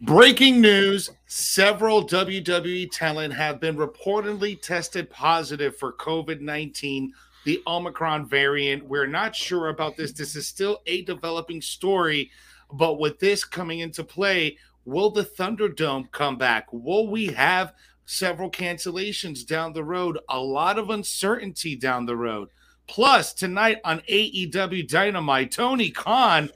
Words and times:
Breaking 0.00 0.60
news 0.60 1.08
several 1.26 2.06
WWE 2.06 2.90
talent 2.90 3.32
have 3.32 3.60
been 3.60 3.76
reportedly 3.76 4.60
tested 4.60 5.08
positive 5.08 5.76
for 5.76 5.92
COVID 5.92 6.40
19, 6.40 7.12
the 7.44 7.62
Omicron 7.66 8.28
variant. 8.28 8.84
We're 8.84 9.06
not 9.06 9.36
sure 9.36 9.68
about 9.68 9.96
this. 9.96 10.12
This 10.12 10.34
is 10.34 10.48
still 10.48 10.82
a 10.86 11.02
developing 11.02 11.62
story, 11.62 12.32
but 12.72 12.98
with 12.98 13.20
this 13.20 13.44
coming 13.44 13.78
into 13.78 14.02
play, 14.02 14.58
will 14.84 15.10
the 15.10 15.24
Thunderdome 15.24 16.10
come 16.10 16.36
back? 16.36 16.66
Will 16.72 17.06
we 17.06 17.28
have 17.28 17.72
several 18.04 18.50
cancellations 18.50 19.46
down 19.46 19.72
the 19.72 19.84
road? 19.84 20.18
A 20.28 20.38
lot 20.38 20.76
of 20.76 20.90
uncertainty 20.90 21.76
down 21.76 22.04
the 22.04 22.16
road. 22.16 22.48
Plus, 22.88 23.32
tonight 23.32 23.78
on 23.84 24.00
AEW 24.10 24.88
Dynamite, 24.88 25.52
Tony 25.52 25.90
Khan 25.90 26.50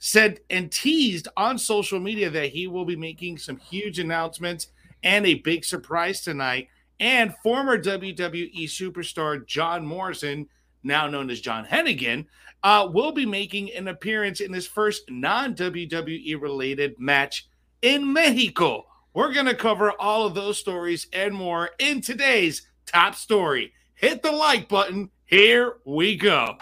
said 0.00 0.40
and 0.48 0.72
teased 0.72 1.28
on 1.36 1.58
social 1.58 2.00
media 2.00 2.28
that 2.30 2.50
he 2.50 2.66
will 2.66 2.86
be 2.86 2.96
making 2.96 3.38
some 3.38 3.58
huge 3.58 3.98
announcements 3.98 4.68
and 5.02 5.26
a 5.26 5.34
big 5.34 5.64
surprise 5.64 6.22
tonight. 6.22 6.68
And 6.98 7.34
former 7.42 7.78
WWE 7.78 8.64
superstar 8.64 9.46
John 9.46 9.86
Morrison, 9.86 10.48
now 10.82 11.06
known 11.06 11.30
as 11.30 11.40
John 11.40 11.64
Hennigan, 11.64 12.26
uh, 12.62 12.88
will 12.92 13.12
be 13.12 13.24
making 13.24 13.72
an 13.72 13.88
appearance 13.88 14.40
in 14.40 14.52
his 14.52 14.66
first 14.66 15.10
non 15.10 15.54
WWE 15.54 16.40
related 16.40 16.98
match 16.98 17.48
in 17.82 18.12
Mexico. 18.12 18.86
We're 19.14 19.32
going 19.32 19.46
to 19.46 19.54
cover 19.54 19.92
all 19.98 20.26
of 20.26 20.34
those 20.34 20.58
stories 20.58 21.06
and 21.12 21.34
more 21.34 21.70
in 21.78 22.00
today's 22.00 22.66
top 22.86 23.14
story. 23.14 23.72
Hit 23.94 24.22
the 24.22 24.32
like 24.32 24.68
button. 24.68 25.10
Here 25.26 25.76
we 25.84 26.16
go. 26.16 26.56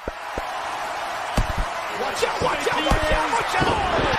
Watch 2.00 2.22
out, 2.22 2.42
watch 2.42 2.68
out, 2.70 2.84
watch 2.86 3.12
out, 3.12 3.32
watch 3.32 3.54
out! 3.56 4.18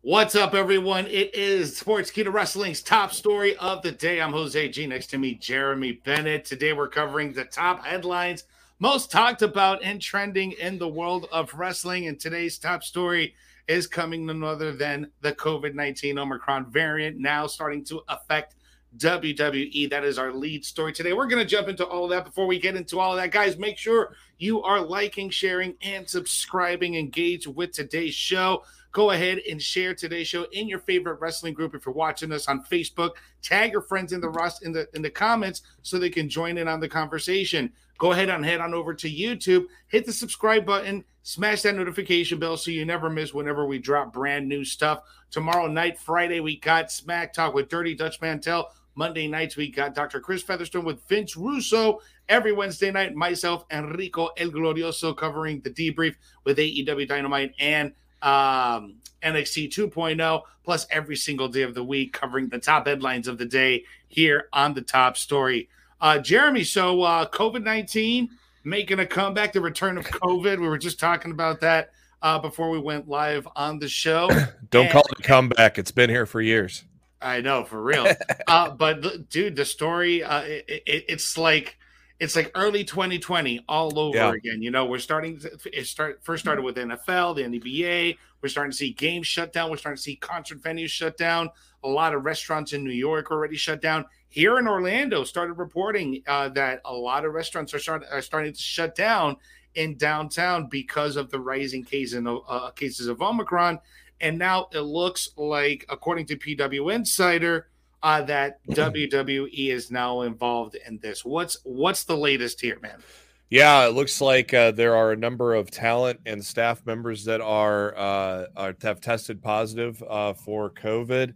What's 0.00 0.34
up, 0.34 0.54
everyone? 0.54 1.06
It 1.06 1.34
is 1.34 1.78
Sportskeeda 1.78 2.32
Wrestling's 2.32 2.80
top 2.80 3.12
story 3.12 3.54
of 3.56 3.82
the 3.82 3.92
day. 3.92 4.22
I'm 4.22 4.32
Jose 4.32 4.70
G. 4.70 4.86
Next 4.86 5.08
to 5.08 5.18
me, 5.18 5.34
Jeremy 5.34 6.00
Bennett. 6.02 6.46
Today, 6.46 6.72
we're 6.72 6.88
covering 6.88 7.34
the 7.34 7.44
top 7.44 7.84
headlines 7.84 8.44
most 8.78 9.10
talked 9.10 9.42
about 9.42 9.82
and 9.82 10.00
trending 10.00 10.52
in 10.52 10.78
the 10.78 10.88
world 10.88 11.28
of 11.30 11.52
wrestling. 11.52 12.08
And 12.08 12.18
today's 12.18 12.58
top 12.58 12.82
story 12.82 13.34
is 13.68 13.86
coming 13.86 14.24
none 14.24 14.42
other 14.42 14.72
than 14.72 15.10
the 15.20 15.32
COVID 15.32 15.74
19 15.74 16.18
Omicron 16.18 16.70
variant 16.70 17.18
now 17.18 17.46
starting 17.46 17.84
to 17.84 18.00
affect 18.08 18.54
WWE. 18.96 19.90
That 19.90 20.04
is 20.04 20.18
our 20.18 20.32
lead 20.32 20.64
story 20.64 20.92
today. 20.92 21.12
We're 21.12 21.26
going 21.26 21.42
to 21.42 21.48
jump 21.48 21.68
into 21.68 21.86
all 21.86 22.04
of 22.04 22.10
that 22.10 22.24
before 22.24 22.46
we 22.46 22.58
get 22.58 22.76
into 22.76 23.00
all 23.00 23.12
of 23.12 23.18
that. 23.18 23.30
Guys, 23.30 23.58
make 23.58 23.78
sure 23.78 24.14
you 24.38 24.62
are 24.62 24.80
liking, 24.80 25.30
sharing, 25.30 25.74
and 25.82 26.08
subscribing. 26.08 26.94
Engage 26.94 27.46
with 27.46 27.72
today's 27.72 28.14
show. 28.14 28.64
Go 28.92 29.10
ahead 29.10 29.40
and 29.50 29.60
share 29.60 29.92
today's 29.92 30.28
show 30.28 30.44
in 30.52 30.68
your 30.68 30.78
favorite 30.78 31.20
wrestling 31.20 31.52
group. 31.52 31.74
If 31.74 31.84
you're 31.84 31.94
watching 31.94 32.30
us 32.30 32.46
on 32.46 32.64
Facebook, 32.64 33.12
tag 33.42 33.72
your 33.72 33.82
friends 33.82 34.12
in 34.12 34.20
the 34.20 34.28
rust 34.28 34.64
in 34.64 34.70
the 34.70 34.86
in 34.94 35.02
the 35.02 35.10
comments 35.10 35.62
so 35.82 35.98
they 35.98 36.10
can 36.10 36.28
join 36.28 36.58
in 36.58 36.68
on 36.68 36.78
the 36.78 36.88
conversation. 36.88 37.72
Go 37.98 38.12
ahead 38.12 38.28
and 38.28 38.44
head 38.44 38.60
on 38.60 38.74
over 38.74 38.92
to 38.94 39.10
YouTube, 39.10 39.66
hit 39.88 40.04
the 40.04 40.12
subscribe 40.12 40.66
button, 40.66 41.04
smash 41.22 41.62
that 41.62 41.76
notification 41.76 42.38
bell 42.38 42.56
so 42.56 42.70
you 42.70 42.84
never 42.84 43.08
miss 43.08 43.32
whenever 43.32 43.66
we 43.66 43.78
drop 43.78 44.12
brand 44.12 44.48
new 44.48 44.64
stuff. 44.64 45.02
Tomorrow 45.30 45.68
night, 45.68 45.98
Friday, 45.98 46.40
we 46.40 46.58
got 46.58 46.90
Smack 46.90 47.32
Talk 47.32 47.54
with 47.54 47.68
Dirty 47.68 47.94
Dutch 47.94 48.20
Mantell. 48.20 48.70
Monday 48.94 49.26
nights, 49.26 49.56
we 49.56 49.70
got 49.70 49.94
Dr. 49.94 50.20
Chris 50.20 50.42
Featherstone 50.42 50.84
with 50.84 51.02
Vince 51.08 51.36
Russo. 51.36 52.00
Every 52.28 52.52
Wednesday 52.52 52.90
night, 52.90 53.14
myself, 53.14 53.64
Enrico 53.70 54.28
El 54.36 54.50
Glorioso, 54.50 55.16
covering 55.16 55.60
the 55.60 55.70
debrief 55.70 56.14
with 56.44 56.58
AEW 56.58 57.08
Dynamite 57.08 57.54
and 57.58 57.92
um, 58.22 58.96
NXT 59.22 59.68
2.0, 59.70 60.42
plus 60.64 60.86
every 60.90 61.16
single 61.16 61.48
day 61.48 61.62
of 61.62 61.74
the 61.74 61.84
week, 61.84 62.12
covering 62.12 62.48
the 62.48 62.58
top 62.58 62.86
headlines 62.86 63.28
of 63.28 63.38
the 63.38 63.44
day 63.44 63.84
here 64.08 64.48
on 64.52 64.74
the 64.74 64.82
top 64.82 65.16
story. 65.16 65.68
Uh, 66.00 66.18
Jeremy, 66.18 66.64
so 66.64 67.02
uh, 67.02 67.28
COVID 67.28 67.62
19 67.62 68.30
making 68.64 68.98
a 68.98 69.06
comeback, 69.06 69.52
the 69.52 69.60
return 69.60 69.98
of 69.98 70.04
COVID. 70.06 70.58
We 70.58 70.68
were 70.68 70.78
just 70.78 70.98
talking 70.98 71.30
about 71.30 71.60
that 71.60 71.90
uh, 72.22 72.38
before 72.38 72.70
we 72.70 72.78
went 72.78 73.08
live 73.08 73.46
on 73.54 73.78
the 73.78 73.88
show. 73.88 74.28
Don't 74.70 74.84
and, 74.84 74.92
call 74.92 75.02
it 75.02 75.20
a 75.20 75.22
comeback. 75.22 75.78
It's 75.78 75.90
been 75.92 76.10
here 76.10 76.26
for 76.26 76.40
years. 76.40 76.84
I 77.24 77.40
know 77.40 77.64
for 77.64 77.82
real. 77.82 78.06
uh, 78.46 78.70
but 78.70 79.28
dude, 79.30 79.56
the 79.56 79.64
story 79.64 80.22
uh, 80.22 80.42
it, 80.42 80.64
it, 80.68 81.04
it's 81.08 81.38
like 81.38 81.78
it's 82.20 82.36
like 82.36 82.52
early 82.54 82.84
2020 82.84 83.64
all 83.68 83.98
over 83.98 84.16
yeah. 84.16 84.32
again. 84.32 84.62
You 84.62 84.70
know, 84.70 84.86
we're 84.86 84.98
starting 84.98 85.38
to, 85.40 85.58
it 85.72 85.86
start 85.86 86.20
first 86.22 86.44
started 86.44 86.62
with 86.62 86.76
NFL, 86.76 87.36
the 87.36 87.42
NBA. 87.42 88.16
We're 88.40 88.48
starting 88.48 88.70
to 88.70 88.76
see 88.76 88.92
games 88.92 89.26
shut 89.26 89.52
down. 89.52 89.70
We're 89.70 89.78
starting 89.78 89.96
to 89.96 90.02
see 90.02 90.16
concert 90.16 90.62
venues 90.62 90.90
shut 90.90 91.16
down. 91.16 91.50
A 91.82 91.88
lot 91.88 92.14
of 92.14 92.24
restaurants 92.24 92.72
in 92.72 92.84
New 92.84 92.92
York 92.92 93.30
already 93.30 93.56
shut 93.56 93.80
down. 93.80 94.04
Here 94.28 94.58
in 94.58 94.68
Orlando, 94.68 95.24
started 95.24 95.54
reporting 95.54 96.22
uh, 96.26 96.48
that 96.50 96.80
a 96.84 96.92
lot 96.92 97.24
of 97.24 97.32
restaurants 97.32 97.72
are, 97.72 97.78
start, 97.78 98.04
are 98.10 98.22
starting 98.22 98.52
to 98.52 98.60
shut 98.60 98.94
down 98.94 99.36
in 99.74 99.96
downtown 99.96 100.68
because 100.68 101.16
of 101.16 101.30
the 101.30 101.38
rising 101.38 101.84
case 101.84 102.12
in, 102.12 102.26
uh, 102.26 102.70
cases 102.70 103.06
of 103.06 103.20
Omicron. 103.22 103.78
And 104.24 104.38
now 104.38 104.68
it 104.72 104.80
looks 104.80 105.28
like, 105.36 105.84
according 105.90 106.24
to 106.26 106.36
PW 106.36 106.94
Insider, 106.94 107.68
uh, 108.02 108.22
that 108.22 108.64
WWE 108.70 109.68
is 109.68 109.90
now 109.90 110.22
involved 110.22 110.78
in 110.86 110.98
this. 110.98 111.26
What's 111.26 111.58
what's 111.64 112.04
the 112.04 112.16
latest 112.16 112.58
here, 112.58 112.78
man? 112.80 113.02
Yeah, 113.50 113.86
it 113.86 113.92
looks 113.92 114.22
like 114.22 114.54
uh, 114.54 114.70
there 114.70 114.96
are 114.96 115.12
a 115.12 115.16
number 115.16 115.54
of 115.54 115.70
talent 115.70 116.20
and 116.24 116.42
staff 116.42 116.86
members 116.86 117.26
that 117.26 117.42
are, 117.42 117.94
uh, 117.96 118.46
are 118.56 118.74
have 118.80 119.02
tested 119.02 119.42
positive 119.42 120.02
uh, 120.08 120.32
for 120.32 120.70
COVID. 120.70 121.34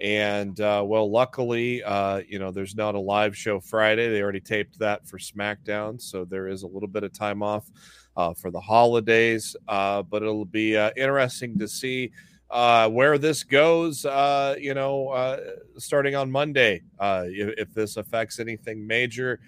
And 0.00 0.58
uh, 0.62 0.82
well, 0.86 1.10
luckily, 1.10 1.82
uh, 1.82 2.22
you 2.26 2.38
know, 2.38 2.50
there's 2.50 2.74
not 2.74 2.94
a 2.94 2.98
live 2.98 3.36
show 3.36 3.60
Friday. 3.60 4.08
They 4.08 4.22
already 4.22 4.40
taped 4.40 4.78
that 4.78 5.06
for 5.06 5.18
SmackDown, 5.18 6.00
so 6.00 6.24
there 6.24 6.48
is 6.48 6.62
a 6.62 6.66
little 6.66 6.88
bit 6.88 7.04
of 7.04 7.12
time 7.12 7.42
off 7.42 7.70
uh, 8.16 8.32
for 8.32 8.50
the 8.50 8.60
holidays. 8.60 9.54
Uh, 9.68 10.02
but 10.02 10.22
it'll 10.22 10.46
be 10.46 10.74
uh, 10.74 10.90
interesting 10.96 11.58
to 11.58 11.68
see 11.68 12.10
uh, 12.50 12.88
where 12.88 13.18
this 13.18 13.42
goes. 13.42 14.04
Uh, 14.04 14.56
you 14.58 14.74
know, 14.74 15.08
uh, 15.08 15.38
starting 15.78 16.14
on 16.14 16.30
Monday, 16.30 16.82
uh, 16.98 17.24
if, 17.26 17.54
if, 17.58 17.74
this 17.74 17.96
affects 17.96 18.40
anything 18.40 18.86
major. 18.86 19.40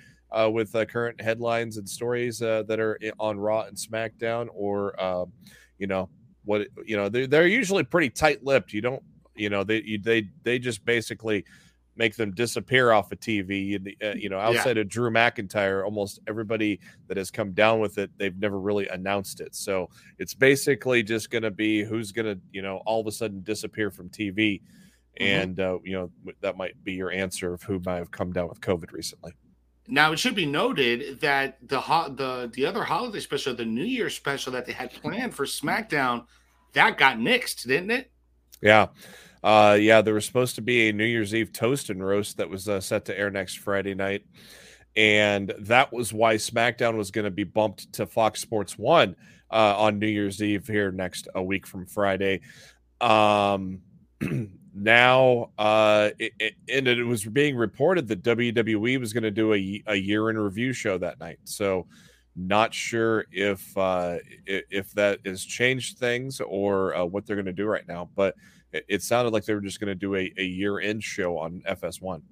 with 0.50 0.72
the 0.72 0.86
current 0.86 1.20
headlines 1.20 1.76
and 1.76 1.88
stories 1.88 2.38
that 2.38 2.80
are 2.80 2.98
on 3.18 3.38
Raw 3.38 3.62
and 3.62 3.76
SmackDown, 3.76 4.48
or 4.54 5.00
um, 5.02 5.32
you 5.78 5.86
know 5.86 6.08
what 6.44 6.66
you 6.84 6.96
know, 6.96 7.08
they're, 7.08 7.26
they're 7.26 7.46
usually 7.46 7.84
pretty 7.84 8.10
tight-lipped. 8.10 8.72
You 8.72 8.80
don't 8.80 9.02
you 9.34 9.48
know, 9.50 9.64
they 9.64 9.98
they 10.02 10.28
they 10.42 10.58
just 10.58 10.84
basically 10.84 11.44
make 11.96 12.16
them 12.16 12.32
disappear 12.32 12.92
off 12.92 13.12
of 13.12 13.20
TV. 13.20 13.94
Uh, 14.02 14.14
you 14.16 14.28
know, 14.28 14.38
outside 14.38 14.76
yeah. 14.76 14.82
of 14.82 14.88
Drew 14.88 15.10
McIntyre, 15.10 15.84
almost 15.84 16.20
everybody 16.26 16.80
that 17.08 17.16
has 17.16 17.30
come 17.30 17.52
down 17.52 17.80
with 17.80 17.98
it, 17.98 18.10
they've 18.16 18.36
never 18.38 18.58
really 18.58 18.88
announced 18.88 19.40
it. 19.40 19.54
So 19.54 19.88
it's 20.18 20.34
basically 20.34 21.02
just 21.02 21.30
going 21.30 21.42
to 21.42 21.50
be 21.50 21.84
who's 21.84 22.12
going 22.12 22.26
to, 22.26 22.40
you 22.50 22.62
know, 22.62 22.82
all 22.86 23.00
of 23.00 23.06
a 23.06 23.12
sudden 23.12 23.42
disappear 23.42 23.90
from 23.90 24.08
TV. 24.08 24.60
Mm-hmm. 25.20 25.22
And, 25.22 25.60
uh, 25.60 25.78
you 25.84 25.92
know, 25.92 26.10
that 26.40 26.56
might 26.56 26.82
be 26.84 26.94
your 26.94 27.10
answer 27.10 27.52
of 27.52 27.62
who 27.62 27.80
might 27.84 27.96
have 27.96 28.10
come 28.10 28.32
down 28.32 28.48
with 28.48 28.60
COVID 28.60 28.92
recently. 28.92 29.32
Now 29.88 30.12
it 30.12 30.18
should 30.18 30.36
be 30.36 30.46
noted 30.46 31.20
that 31.20 31.58
the 31.68 31.80
ho- 31.80 32.08
the 32.08 32.48
the 32.54 32.64
other 32.64 32.84
holiday 32.84 33.18
special, 33.18 33.52
the 33.52 33.64
New 33.64 33.84
Year 33.84 34.10
special 34.10 34.52
that 34.52 34.64
they 34.64 34.72
had 34.72 34.92
planned 34.92 35.34
for 35.34 35.44
SmackDown, 35.44 36.24
that 36.72 36.96
got 36.96 37.18
nixed, 37.18 37.66
didn't 37.66 37.90
it? 37.90 38.10
Yeah. 38.62 38.86
Uh, 39.42 39.76
yeah, 39.80 40.00
there 40.02 40.14
was 40.14 40.24
supposed 40.24 40.54
to 40.54 40.62
be 40.62 40.88
a 40.88 40.92
New 40.92 41.04
Year's 41.04 41.34
Eve 41.34 41.52
toast 41.52 41.90
and 41.90 42.04
roast 42.04 42.36
that 42.36 42.48
was 42.48 42.68
uh, 42.68 42.80
set 42.80 43.04
to 43.06 43.18
air 43.18 43.30
next 43.30 43.58
Friday 43.58 43.94
night. 43.94 44.24
And 44.94 45.52
that 45.60 45.92
was 45.92 46.12
why 46.12 46.36
SmackDown 46.36 46.96
was 46.96 47.10
going 47.10 47.24
to 47.24 47.30
be 47.30 47.44
bumped 47.44 47.92
to 47.94 48.06
Fox 48.06 48.40
Sports 48.40 48.78
1 48.78 49.16
uh, 49.50 49.74
on 49.78 49.98
New 49.98 50.06
Year's 50.06 50.42
Eve 50.42 50.66
here 50.66 50.92
next 50.92 51.28
a 51.34 51.42
week 51.42 51.66
from 51.66 51.86
Friday. 51.86 52.42
Um, 53.00 53.80
now, 54.74 55.50
uh, 55.58 56.10
it, 56.18 56.32
it, 56.38 56.54
and 56.68 56.86
it 56.86 57.02
was 57.04 57.24
being 57.24 57.56
reported 57.56 58.06
that 58.08 58.22
WWE 58.22 59.00
was 59.00 59.12
going 59.12 59.24
to 59.24 59.30
do 59.30 59.54
a, 59.54 59.82
a 59.86 59.96
year 59.96 60.30
in 60.30 60.38
review 60.38 60.72
show 60.72 60.98
that 60.98 61.18
night. 61.18 61.38
So, 61.44 61.86
not 62.34 62.72
sure 62.72 63.26
if 63.30 63.76
uh, 63.76 64.16
if 64.46 64.90
that 64.92 65.18
has 65.26 65.44
changed 65.44 65.98
things 65.98 66.40
or 66.40 66.96
uh, 66.96 67.04
what 67.04 67.26
they're 67.26 67.36
going 67.36 67.44
to 67.44 67.52
do 67.52 67.66
right 67.66 67.86
now, 67.86 68.08
but 68.16 68.34
it, 68.72 68.84
it 68.88 69.02
sounded 69.02 69.32
like 69.32 69.44
they 69.44 69.54
were 69.54 69.60
just 69.60 69.80
going 69.80 69.88
to 69.88 69.94
do 69.94 70.14
a, 70.16 70.32
a 70.36 70.44
year 70.44 70.80
end 70.80 71.02
show 71.02 71.38
on 71.38 71.62
FS1. 71.68 72.22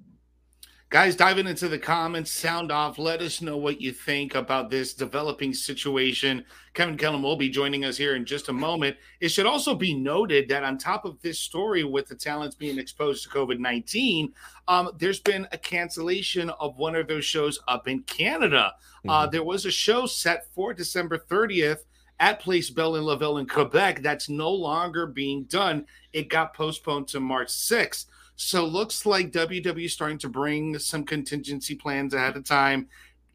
Guys, 0.91 1.15
diving 1.15 1.47
into 1.47 1.69
the 1.69 1.79
comments, 1.79 2.33
sound 2.33 2.73
off. 2.73 2.99
Let 2.99 3.23
us 3.23 3.41
know 3.41 3.57
what 3.57 3.81
you 3.81 3.93
think 3.93 4.35
about 4.35 4.71
this 4.71 4.93
developing 4.93 5.55
situation. 5.55 6.45
Kevin 6.75 6.97
Kellum 6.97 7.23
will 7.23 7.37
be 7.37 7.49
joining 7.49 7.85
us 7.85 7.97
here 7.97 8.17
in 8.17 8.25
just 8.25 8.49
a 8.49 8.53
moment. 8.53 8.97
It 9.21 9.29
should 9.29 9.47
also 9.47 9.77
be 9.77 9.95
noted 9.95 10.49
that 10.49 10.65
on 10.65 10.79
top 10.79 11.05
of 11.05 11.23
this 11.23 11.39
story 11.39 11.85
with 11.85 12.09
the 12.09 12.17
talents 12.17 12.57
being 12.57 12.77
exposed 12.77 13.23
to 13.23 13.29
COVID 13.29 13.61
19, 13.61 14.33
um, 14.67 14.91
there's 14.99 15.21
been 15.21 15.47
a 15.53 15.59
cancellation 15.59 16.51
of 16.59 16.77
one 16.77 16.97
of 16.97 17.07
those 17.07 17.25
shows 17.25 17.61
up 17.69 17.87
in 17.87 18.03
Canada. 18.03 18.73
Uh, 18.73 18.73
mm-hmm. 18.73 19.11
Uh, 19.11 19.27
there 19.29 19.45
was 19.45 19.67
a 19.67 19.71
show 19.71 20.07
set 20.07 20.53
for 20.53 20.75
December 20.75 21.19
30th 21.19 21.85
at 22.20 22.38
Place 22.38 22.69
Bell 22.69 22.96
in 22.96 23.02
Laval 23.02 23.38
in 23.38 23.49
Quebec. 23.49 24.02
That's 24.02 24.28
no 24.28 24.50
longer 24.50 25.06
being 25.06 25.44
done. 25.44 25.87
It 26.12 26.28
got 26.28 26.55
postponed 26.55 27.08
to 27.08 27.20
March 27.20 27.49
6th. 27.49 28.05
So 28.37 28.64
looks 28.64 29.05
like 29.05 29.32
WWE 29.32 29.87
is 29.87 29.93
starting 29.93 30.19
to 30.19 30.28
bring 30.28 30.78
some 30.78 31.05
contingency 31.05 31.75
plans 31.75 32.14
ahead 32.14 32.37
of 32.37 32.44
time. 32.44 32.88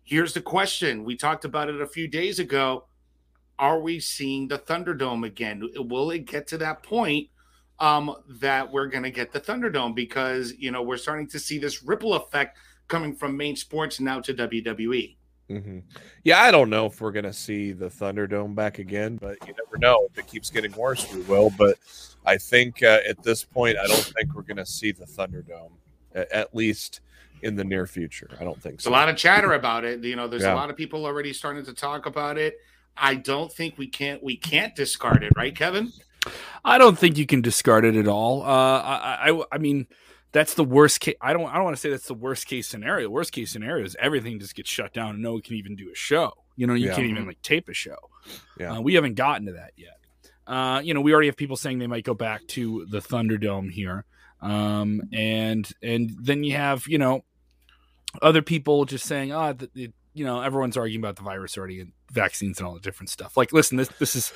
Here's 0.03 0.33
the 0.33 0.41
question. 0.41 1.03
We 1.03 1.17
talked 1.17 1.45
about 1.45 1.69
it 1.69 1.81
a 1.81 1.87
few 1.87 2.07
days 2.07 2.39
ago. 2.39 2.85
Are 3.57 3.79
we 3.79 3.99
seeing 3.99 4.47
the 4.47 4.59
Thunderdome 4.59 5.25
again? 5.25 5.67
Will 5.75 6.11
it 6.11 6.25
get 6.25 6.47
to 6.47 6.57
that 6.59 6.83
point 6.83 7.29
um, 7.79 8.15
that 8.27 8.71
we're 8.71 8.87
going 8.87 9.03
to 9.03 9.11
get 9.11 9.31
the 9.31 9.41
Thunderdome? 9.41 9.95
Because, 9.95 10.53
you 10.57 10.71
know, 10.71 10.83
we're 10.83 10.97
starting 10.97 11.27
to 11.29 11.39
see 11.39 11.57
this 11.57 11.83
ripple 11.83 12.13
effect 12.13 12.57
coming 12.87 13.15
from 13.15 13.35
main 13.35 13.55
sports 13.55 13.99
now 13.99 14.19
to 14.21 14.33
WWE. 14.33 15.15
Mm-hmm. 15.49 15.79
Yeah, 16.23 16.41
I 16.41 16.49
don't 16.51 16.69
know 16.69 16.87
if 16.87 16.99
we're 16.99 17.11
going 17.11 17.25
to 17.25 17.33
see 17.33 17.71
the 17.71 17.87
Thunderdome 17.87 18.55
back 18.55 18.79
again, 18.79 19.17
but 19.17 19.37
you 19.47 19.53
never 19.53 19.77
know. 19.77 20.07
If 20.11 20.17
it 20.17 20.27
keeps 20.27 20.49
getting 20.49 20.71
worse, 20.73 21.11
we 21.13 21.21
will. 21.21 21.51
But 21.57 21.77
I 22.25 22.37
think 22.37 22.81
uh, 22.81 22.99
at 23.07 23.21
this 23.21 23.43
point, 23.43 23.77
I 23.77 23.85
don't 23.85 24.11
think 24.17 24.33
we're 24.33 24.41
going 24.41 24.57
to 24.57 24.65
see 24.65 24.91
the 24.91 25.05
Thunderdome, 25.05 25.71
at 26.15 26.55
least 26.55 27.01
in 27.43 27.55
the 27.55 27.63
near 27.63 27.85
future. 27.85 28.29
I 28.39 28.43
don't 28.43 28.59
think 28.59 28.81
so. 28.81 28.89
There's 28.89 28.95
a 28.95 28.99
lot 28.99 29.09
of 29.09 29.17
chatter 29.17 29.53
about 29.53 29.83
it. 29.83 30.03
You 30.03 30.15
know, 30.15 30.27
there's 30.27 30.43
yeah. 30.43 30.53
a 30.53 30.55
lot 30.55 30.71
of 30.71 30.75
people 30.75 31.05
already 31.05 31.31
starting 31.31 31.63
to 31.65 31.73
talk 31.73 32.07
about 32.07 32.37
it. 32.37 32.57
I 32.97 33.15
don't 33.15 33.51
think 33.51 33.77
we 33.77 33.87
can't 33.87 34.23
we 34.23 34.37
can't 34.37 34.75
discard 34.75 35.23
it, 35.23 35.33
right, 35.35 35.55
Kevin? 35.55 35.91
I 36.63 36.79
don't 36.79 36.97
think 36.97 37.17
you 37.17 37.27
can 37.27 37.41
discard 37.41 37.85
it 37.85 37.95
at 37.95 38.07
all. 38.07 38.41
Uh, 38.41 38.45
I, 38.81 39.29
I, 39.29 39.43
I 39.51 39.57
mean, 39.59 39.85
that's 40.35 40.53
the 40.55 40.65
worst 40.65 40.99
case. 40.99 41.15
I 41.21 41.31
don't 41.31 41.45
I 41.45 41.55
don't 41.55 41.63
want 41.63 41.77
to 41.77 41.79
say 41.79 41.89
that's 41.89 42.07
the 42.07 42.13
worst 42.13 42.45
case 42.45 42.67
scenario. 42.67 43.09
Worst 43.09 43.31
case 43.31 43.51
scenario 43.51 43.85
is 43.85 43.95
everything 44.01 44.37
just 44.37 44.53
gets 44.53 44.69
shut 44.69 44.93
down 44.93 45.11
and 45.11 45.23
no 45.23 45.31
one 45.31 45.41
can 45.41 45.55
even 45.55 45.77
do 45.77 45.89
a 45.89 45.95
show. 45.95 46.33
You 46.57 46.67
know, 46.67 46.73
you 46.73 46.87
yeah. 46.87 46.95
can't 46.95 47.07
even 47.07 47.25
like 47.25 47.41
tape 47.41 47.69
a 47.69 47.73
show. 47.73 47.95
Yeah. 48.59 48.73
Uh, 48.73 48.81
we 48.81 48.95
haven't 48.95 49.15
gotten 49.15 49.45
to 49.45 49.53
that 49.53 49.71
yet. 49.77 49.97
Uh, 50.45 50.81
you 50.83 50.93
know, 50.93 50.99
we 50.99 51.13
already 51.13 51.29
have 51.29 51.37
people 51.37 51.55
saying 51.55 51.79
they 51.79 51.87
might 51.87 52.03
go 52.03 52.13
back 52.13 52.45
to 52.47 52.85
the 52.89 52.99
Thunderdome 52.99 53.71
here. 53.71 54.03
Um, 54.41 55.03
and 55.13 55.71
and 55.81 56.11
then 56.21 56.43
you 56.43 56.57
have, 56.57 56.85
you 56.85 56.97
know, 56.97 57.23
other 58.21 58.41
people 58.41 58.83
just 58.83 59.05
saying, 59.05 59.31
oh, 59.31 59.53
the, 59.53 59.69
the, 59.73 59.91
you 60.13 60.25
know, 60.25 60.41
everyone's 60.41 60.75
arguing 60.75 61.01
about 61.01 61.15
the 61.15 61.23
virus 61.23 61.57
already 61.57 61.79
and 61.79 61.93
vaccines 62.11 62.59
and 62.59 62.67
all 62.67 62.73
the 62.73 62.81
different 62.81 63.09
stuff. 63.09 63.37
Like, 63.37 63.53
listen, 63.53 63.77
this 63.77 63.87
this 63.99 64.17
is 64.17 64.33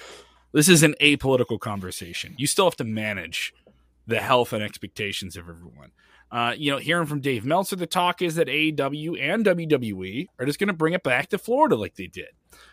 this 0.53 0.69
is 0.69 0.81
an 0.81 0.95
apolitical 1.01 1.59
conversation. 1.59 2.35
You 2.37 2.47
still 2.47 2.65
have 2.65 2.77
to 2.77 2.85
manage 2.85 3.53
the 4.09 4.19
health 4.19 4.53
and 4.53 4.63
expectations 4.63 5.37
of 5.37 5.47
everyone. 5.47 5.91
Uh, 6.31 6.53
you 6.55 6.71
know, 6.71 6.77
hearing 6.77 7.07
from 7.07 7.21
Dave 7.21 7.43
Meltzer, 7.43 7.75
the 7.75 7.87
talk 7.87 8.21
is 8.21 8.35
that 8.35 8.47
AEW 8.47 9.19
and 9.19 9.45
WWE 9.45 10.27
are 10.37 10.45
just 10.45 10.59
going 10.59 10.67
to 10.67 10.73
bring 10.73 10.93
it 10.93 11.01
back 11.01 11.29
to 11.29 11.39
Florida 11.39 11.75
like 11.75 11.95
they 11.95 12.05
did, 12.05 12.29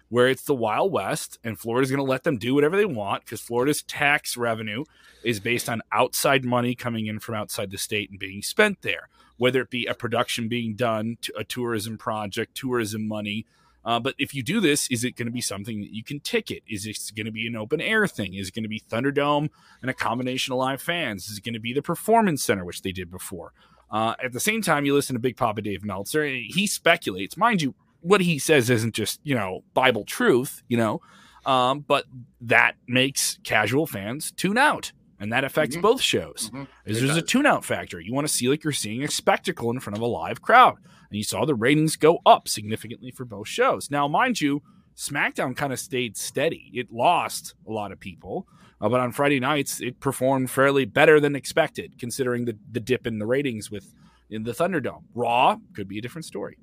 where 0.09 0.29
it's 0.29 0.45
the 0.45 0.55
Wild 0.55 0.93
West, 0.93 1.39
and 1.43 1.59
Florida's 1.59 1.91
going 1.91 2.05
to 2.05 2.11
let 2.11 2.25
them 2.25 2.37
do 2.37 2.55
whatever 2.55 2.77
they 2.77 2.85
want 2.85 3.25
because 3.25 3.41
Florida's 3.41 3.83
tax 3.83 4.37
revenue 4.37 4.85
is 5.25 5.41
based 5.41 5.71
on 5.71 5.81
outside 5.91 6.45
money 6.45 6.75
coming 6.75 7.07
in 7.07 7.19
from 7.19 7.35
outside 7.35 7.71
the 7.71 7.79
state 7.79 8.11
and 8.11 8.19
being 8.19 8.43
spent 8.43 8.83
there, 8.83 9.09
whether 9.39 9.63
it 9.63 9.71
be 9.71 9.87
a 9.87 9.95
production 9.95 10.49
being 10.49 10.75
done, 10.75 11.17
a 11.37 11.45
tourism 11.45 11.97
project, 11.97 12.55
tourism 12.55 13.09
money, 13.09 13.47
uh, 13.87 14.01
but 14.01 14.17
if 14.19 14.35
you 14.35 14.43
do 14.43 14.61
this, 14.61 14.91
is 14.91 15.05
it 15.05 15.15
going 15.15 15.27
to 15.27 15.33
be 15.33 15.41
something 15.41 15.81
that 15.81 15.95
you 15.95 16.03
can 16.03 16.19
ticket? 16.19 16.65
Is 16.69 16.87
it 16.87 16.99
going 17.15 17.27
to 17.27 17.33
be 17.33 17.47
an 17.47 17.55
open 17.55 17.81
air 17.81 18.09
thing? 18.09 18.35
Is 18.35 18.49
it 18.49 18.55
going 18.55 18.65
to 18.65 18.69
be 18.69 18.81
Thunderdome 18.81 19.49
and 19.81 19.89
a 19.89 19.95
combination 19.95 20.53
of 20.53 20.59
live 20.59 20.83
fans? 20.83 21.29
Is 21.31 21.39
it 21.39 21.45
going 21.45 21.55
to 21.55 21.61
be 21.61 21.73
the 21.73 21.83
Performance 21.83 22.43
Center, 22.43 22.65
which 22.65 22.83
they 22.83 22.91
did 22.91 23.13
before? 23.13 23.53
Uh, 23.89 24.15
at 24.23 24.33
the 24.33 24.41
same 24.41 24.61
time, 24.61 24.85
you 24.85 24.93
listen 24.93 25.15
to 25.15 25.21
Big 25.21 25.37
Papa 25.37 25.63
Dave 25.63 25.85
Meltzer, 25.85 26.27
he 26.27 26.67
speculates. 26.67 27.37
Mind 27.37 27.63
you, 27.63 27.77
what 28.01 28.21
he 28.21 28.41
says 28.41 28.69
isn't 28.69 28.95
just, 28.95 29.21
you 29.23 29.37
know, 29.37 29.63
Bible 29.73 30.05
truth, 30.05 30.65
you 30.67 30.77
know, 30.77 31.01
um, 31.45 31.81
but 31.87 32.07
that 32.41 32.75
makes 32.89 33.39
casual 33.45 33.87
fans 33.87 34.33
tune 34.33 34.59
out. 34.59 34.91
And 35.21 35.33
that 35.33 35.45
affects 35.45 35.77
mm-hmm. 35.77 35.83
both 35.83 36.03
shows. 36.03 36.51
Mm-hmm. 36.53 36.65
Is 36.85 36.99
there's 36.99 37.11
does. 37.11 37.17
a 37.19 37.23
tune 37.23 37.47
out 37.47 37.65
factor. 37.65 38.01
You 38.01 38.13
want 38.13 38.27
to 38.27 38.33
see 38.33 38.49
like 38.49 38.65
you're 38.65 38.73
seeing 38.73 39.03
a 39.03 39.09
spectacle 39.09 39.71
in 39.71 39.81
front 39.81 39.97
of 39.97 40.03
a 40.03 40.07
live 40.07 40.43
crowd 40.43 40.77
and 41.11 41.17
you 41.17 41.25
saw 41.25 41.45
the 41.45 41.55
ratings 41.55 41.97
go 41.97 42.21
up 42.27 42.49
significantly 42.49 43.11
for 43.11 43.25
both 43.25 43.49
shows. 43.49 43.91
Now, 43.91 44.09
mind 44.09 44.41
you, 44.41 44.63
SmackDown 44.97 45.57
kind 45.57 45.73
of 45.73 45.79
stayed 45.79 46.17
steady. 46.17 46.71
It 46.75 46.93
lost 46.93 47.55
a 47.69 47.73
lot 47.73 47.93
of 47.93 48.01
people, 48.01 48.47
uh, 48.81 48.89
but 48.89 49.01
on 49.01 49.13
Friday 49.13 49.41
nights 49.41 49.81
it 49.81 50.01
performed 50.01 50.51
fairly 50.51 50.85
better 50.85 51.21
than 51.21 51.37
expected, 51.37 51.99
considering 51.99 52.47
the 52.47 52.57
the 52.71 52.81
dip 52.81 53.07
in 53.07 53.19
the 53.19 53.27
ratings 53.27 53.71
with 53.71 53.93
in 54.31 54.45
the 54.45 54.53
Thunderdome. 54.53 55.05
Raw 55.15 55.59
could 55.75 55.89
be 55.89 55.99
a 55.99 56.03
different 56.03 56.25
story. 56.25 56.59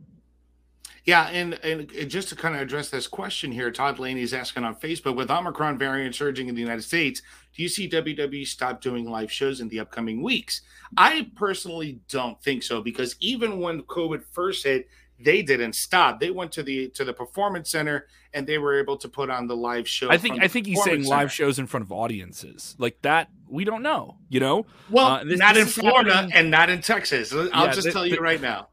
Yeah, 1.06 1.28
and, 1.28 1.56
and 1.66 1.90
just 2.10 2.30
to 2.30 2.36
kind 2.36 2.56
of 2.56 2.62
address 2.62 2.90
this 2.90 3.08
question 3.08 3.52
here, 3.52 3.72
Todd 3.72 4.00
Laney 4.00 4.22
is 4.22 4.34
asking 4.34 4.64
on 4.64 4.76
Facebook 4.76 5.16
with 5.16 5.30
Omicron 5.30 5.78
variant 5.78 6.16
surging 6.16 6.48
in 6.48 6.56
the 6.56 6.62
United 6.62 6.84
States, 6.84 7.22
do 7.54 7.62
you 7.62 7.68
see 7.68 7.90
WWE 7.90 8.48
stop 8.48 8.82
doing 8.82 9.10
live 9.10 9.32
shows 9.32 9.60
in 9.60 9.68
the 9.68 9.82
upcoming 9.82 10.24
weeks? 10.24 10.62
I 10.96 11.30
personally 11.36 12.00
don't 12.10 12.42
think 12.42 12.64
so 12.64 12.82
because 12.82 13.18
even 13.20 13.60
when 13.60 13.82
COVID 13.84 14.24
first 14.32 14.64
hit, 14.64 14.88
they 15.20 15.42
didn't 15.42 15.74
stop. 15.74 16.20
They 16.20 16.32
went 16.32 16.52
to 16.54 16.64
the 16.64 16.90
to 16.90 17.04
the 17.04 17.14
performance 17.14 17.70
center 17.70 18.08
and 18.34 18.48
they 18.48 18.58
were 18.58 18.80
able 18.80 18.98
to 18.98 19.08
put 19.08 19.30
on 19.30 19.48
the 19.48 19.56
live 19.56 19.88
show. 19.88 20.10
I 20.10 20.18
think 20.18 20.42
I 20.42 20.48
think 20.48 20.66
he's 20.66 20.84
saying 20.84 21.04
center. 21.04 21.16
live 21.16 21.32
shows 21.32 21.60
in 21.60 21.68
front 21.68 21.86
of 21.86 21.92
audiences 21.92 22.76
like 22.78 23.02
that. 23.04 23.30
We 23.48 23.64
don't 23.64 23.84
know, 23.84 24.18
you 24.30 24.40
know. 24.40 24.66
Well, 24.90 25.08
uh, 25.08 25.24
this, 25.24 25.38
not 25.38 25.56
this 25.56 25.66
in 25.78 25.84
Florida 25.84 26.14
happening. 26.14 26.36
and 26.36 26.52
not 26.52 26.70
in 26.70 26.82
Texas. 26.82 27.32
I'll 27.34 27.48
yeah, 27.48 27.72
just 27.72 27.92
tell 27.92 28.06
you 28.06 28.18
right 28.18 28.42
now. 28.42 28.70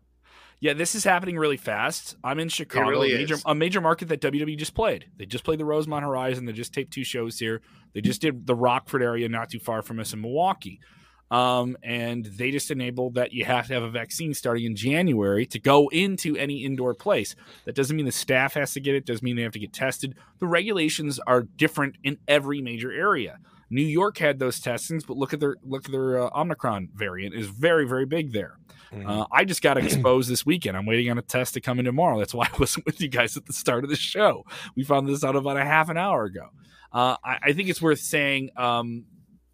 Yeah, 0.61 0.75
this 0.75 0.95
is 0.95 1.05
happening 1.05 1.39
really 1.39 1.57
fast. 1.57 2.17
I'm 2.23 2.39
in 2.39 2.51
Chicago, 2.51 2.91
really 2.91 3.15
a, 3.15 3.19
major, 3.19 3.37
a 3.47 3.55
major 3.55 3.81
market 3.81 4.09
that 4.09 4.21
WWE 4.21 4.59
just 4.59 4.75
played. 4.75 5.07
They 5.17 5.25
just 5.25 5.43
played 5.43 5.59
the 5.59 5.65
Rosemont 5.65 6.05
Horizon. 6.05 6.45
They 6.45 6.53
just 6.53 6.75
taped 6.75 6.93
two 6.93 7.05
shows 7.05 7.39
here. 7.39 7.63
They 7.95 8.03
just 8.03 8.21
did 8.21 8.47
the 8.47 8.55
Rockford 8.55 9.03
area, 9.03 9.29
not 9.29 9.49
too 9.49 9.59
far 9.59 9.81
from 9.81 9.99
us 9.99 10.13
in 10.13 10.21
Milwaukee. 10.21 10.81
Um, 11.31 11.77
and 11.83 12.25
they 12.25 12.51
just 12.51 12.71
enabled 12.71 13.15
that 13.15 13.33
you 13.33 13.45
have 13.45 13.69
to 13.69 13.75
have 13.75 13.85
a 13.85 13.91
vaccine 13.91 14.35
starting 14.35 14.65
in 14.65 14.75
January 14.75 15.47
to 15.47 15.61
go 15.61 15.89
into 15.89 16.37
any 16.37 16.65
indoor 16.65 16.93
place. 16.93 17.37
That 17.65 17.75
doesn't 17.77 17.97
mean 17.97 18.05
the 18.05 18.13
staff 18.13 18.55
has 18.55 18.73
to 18.75 18.81
get 18.81 18.97
it. 18.97 19.07
Doesn't 19.07 19.23
mean 19.23 19.37
they 19.37 19.43
have 19.43 19.53
to 19.53 19.61
get 19.61 19.73
tested. 19.73 20.17
The 20.41 20.47
regulations 20.47 21.21
are 21.27 21.43
different 21.43 21.97
in 22.03 22.19
every 22.27 22.61
major 22.61 22.93
area. 22.93 23.39
New 23.71 23.83
York 23.83 24.19
had 24.19 24.41
those 24.41 24.59
testings, 24.59 25.05
but 25.05 25.17
look 25.17 25.33
at 25.33 25.39
their 25.39 25.55
look 25.63 25.85
at 25.85 25.93
their 25.93 26.21
uh, 26.21 26.31
Omicron 26.35 26.89
variant 26.93 27.35
is 27.35 27.47
very 27.47 27.87
very 27.87 28.05
big 28.05 28.33
there. 28.33 28.59
Mm-hmm. 28.93 29.09
Uh, 29.09 29.27
I 29.33 29.45
just 29.45 29.63
got 29.63 29.79
exposed 29.79 30.29
this 30.29 30.45
weekend. 30.45 30.77
I'm 30.77 30.87
waiting 30.87 31.11
on 31.11 31.19
a 31.19 31.23
test 31.23 31.55
to 31.55 31.61
come 31.61 31.79
in 31.79 31.85
tomorrow. 31.85 32.19
That's 32.19 32.35
why 32.35 32.49
I 32.53 32.57
wasn't 32.59 32.87
with 32.87 33.01
you 33.01 33.09
guys 33.09 33.37
at 33.37 33.47
the 33.47 33.53
start 33.53 33.85
of 33.85 33.91
the 33.91 33.97
show. 33.97 34.45
We 34.77 34.85
found 34.85 35.09
this 35.09 35.25
out 35.25 35.37
about 35.37 35.57
a 35.57 35.65
half 35.65 35.89
an 35.89 35.97
hour 35.97 36.25
ago. 36.25 36.49
Uh, 36.93 37.17
I, 37.25 37.39
I, 37.43 37.53
think 37.53 37.69
it's 37.69 37.81
worth 37.81 38.01
saying, 38.01 38.51
um, 38.57 39.05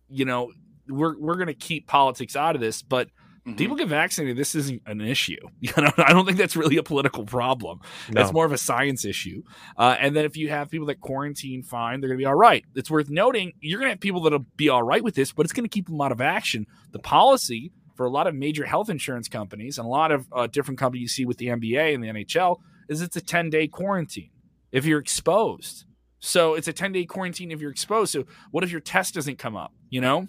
you 0.09 0.25
know, 0.25 0.53
we're 0.89 1.19
we're 1.19 1.35
going 1.35 1.49
to 1.49 1.55
keep 1.55 1.87
politics 1.87 2.35
out 2.35 2.55
of 2.55 2.63
this, 2.63 2.81
but 2.81 3.09
mm-hmm. 3.09 3.57
people 3.57 3.77
get 3.77 3.89
vaccinated. 3.89 4.39
This 4.39 4.55
isn't 4.55 4.81
an 4.87 5.03
issue. 5.03 5.37
You 5.61 5.73
know, 5.77 5.91
I 5.99 6.13
don't 6.13 6.25
think 6.25 6.39
that's 6.39 6.57
really 6.57 6.77
a 6.77 6.83
political 6.83 7.27
problem. 7.27 7.81
No. 8.09 8.21
That's 8.21 8.33
more 8.33 8.47
of 8.47 8.53
a 8.53 8.59
science 8.59 9.05
issue. 9.05 9.43
Uh, 9.77 9.97
and 10.01 10.17
then 10.17 10.25
if 10.25 10.37
you 10.37 10.49
have 10.49 10.71
people 10.71 10.87
that 10.87 11.01
quarantine 11.01 11.63
fine, 11.63 12.01
they're 12.01 12.09
going 12.09 12.19
to 12.19 12.23
be 12.23 12.27
all 12.27 12.37
right. 12.37 12.65
It's 12.75 12.91
worth 12.91 13.11
noting 13.11 13.53
you're 13.61 13.81
going 13.81 13.89
to 13.89 13.93
have 13.93 14.01
people 14.01 14.23
that'll 14.23 14.47
be 14.57 14.69
all 14.69 14.83
right 14.83 15.03
with 15.03 15.15
this, 15.15 15.33
but 15.33 15.45
it's 15.45 15.53
going 15.53 15.65
to 15.65 15.69
keep 15.69 15.89
them 15.89 16.01
out 16.01 16.13
of 16.13 16.21
action. 16.21 16.67
The 16.93 17.01
policy 17.01 17.73
for 17.97 18.07
a 18.07 18.11
lot 18.11 18.27
of 18.27 18.35
major 18.35 18.65
health 18.65 18.91
insurance 18.91 19.29
companies 19.29 19.79
and 19.79 19.87
a 19.87 19.89
lot 19.89 20.13
of 20.13 20.27
uh, 20.33 20.47
different 20.47 20.79
companies 20.79 21.03
you 21.03 21.09
see 21.09 21.25
with 21.25 21.39
the 21.39 21.47
NBA 21.47 21.95
and 21.95 22.05
the 22.05 22.09
NHL 22.09 22.61
is 22.89 23.01
it's 23.01 23.17
a 23.17 23.21
10 23.21 23.51
day 23.51 23.67
quarantine 23.67 24.31
if 24.71 24.85
you're 24.85 25.01
exposed. 25.01 25.85
So 26.21 26.55
it's 26.55 26.69
a 26.69 26.73
10 26.73 26.93
day 26.93 27.05
quarantine 27.05 27.51
if 27.51 27.61
you're 27.61 27.71
exposed. 27.71 28.13
So 28.13 28.25
what 28.51 28.65
if 28.65 28.71
your 28.71 28.81
test 28.81 29.15
doesn't 29.15 29.39
come 29.39 29.57
up? 29.57 29.73
You 29.91 30.01
know, 30.01 30.29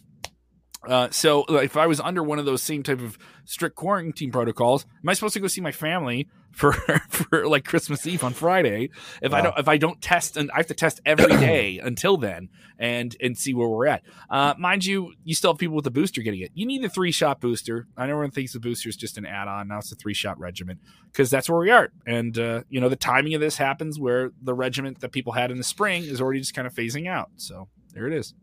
uh, 0.86 1.10
so 1.10 1.44
if 1.46 1.76
I 1.76 1.88
was 1.88 2.00
under 2.00 2.24
one 2.24 2.40
of 2.40 2.46
those 2.46 2.62
same 2.62 2.84
type 2.84 3.02
of 3.02 3.18
strict 3.46 3.76
quarantine 3.76 4.32
protocols, 4.32 4.86
am 5.04 5.10
I 5.10 5.14
supposed 5.14 5.34
to 5.34 5.40
go 5.40 5.48
see 5.48 5.62
my 5.62 5.72
family 5.72 6.28
for 6.52 6.72
for 7.10 7.48
like 7.48 7.66
Christmas 7.66 8.06
Eve 8.06 8.24
on 8.24 8.34
Friday? 8.34 8.90
If 9.22 9.32
wow. 9.32 9.38
I 9.38 9.42
don't 9.42 9.60
if 9.60 9.68
I 9.68 9.78
don't 9.78 10.02
test 10.02 10.38
and 10.38 10.52
I 10.52 10.58
have 10.58 10.68
to 10.68 10.74
test 10.74 11.02
every 11.06 11.36
day 11.38 11.80
until 11.80 12.18
then 12.18 12.50
and 12.78 13.16
and 13.22 13.38
see 13.38 13.54
where 13.54 13.68
we're 13.68 13.88
at. 13.88 14.04
Uh, 14.30 14.54
mind 14.58 14.86
you, 14.86 15.14
you 15.24 15.34
still 15.34 15.52
have 15.54 15.58
people 15.58 15.76
with 15.76 15.86
the 15.86 15.92
booster 15.92 16.22
getting 16.22 16.42
it. 16.42 16.52
You 16.54 16.66
need 16.66 16.84
the 16.84 16.90
three 16.90 17.12
shot 17.12 17.42
booster. 17.42 17.88
I 17.98 18.06
know 18.06 18.14
everyone 18.14 18.32
thinks 18.32 18.54
the 18.54 18.60
booster 18.60 18.88
is 18.88 18.96
just 18.96 19.18
an 19.18 19.26
add 19.26 19.48
on. 19.48 19.68
Now 19.68 19.80
it's 19.80 19.92
a 19.92 19.96
three 19.96 20.14
shot 20.14 20.40
regimen 20.40 20.80
because 21.12 21.30
that's 21.30 21.50
where 21.50 21.60
we 21.60 21.72
are. 21.72 21.90
And 22.06 22.38
uh, 22.38 22.64
you 22.70 22.80
know 22.80 22.90
the 22.90 22.96
timing 22.96 23.34
of 23.34 23.42
this 23.42 23.58
happens 23.58 24.00
where 24.00 24.32
the 24.42 24.54
regiment 24.54 25.02
that 25.02 25.12
people 25.12 25.34
had 25.34 25.50
in 25.50 25.58
the 25.58 25.64
spring 25.64 26.04
is 26.04 26.22
already 26.22 26.40
just 26.40 26.54
kind 26.54 26.68
of 26.68 26.74
phasing 26.74 27.10
out. 27.10 27.32
So 27.38 27.68
there 27.94 28.08
it 28.08 28.14
is. 28.14 28.34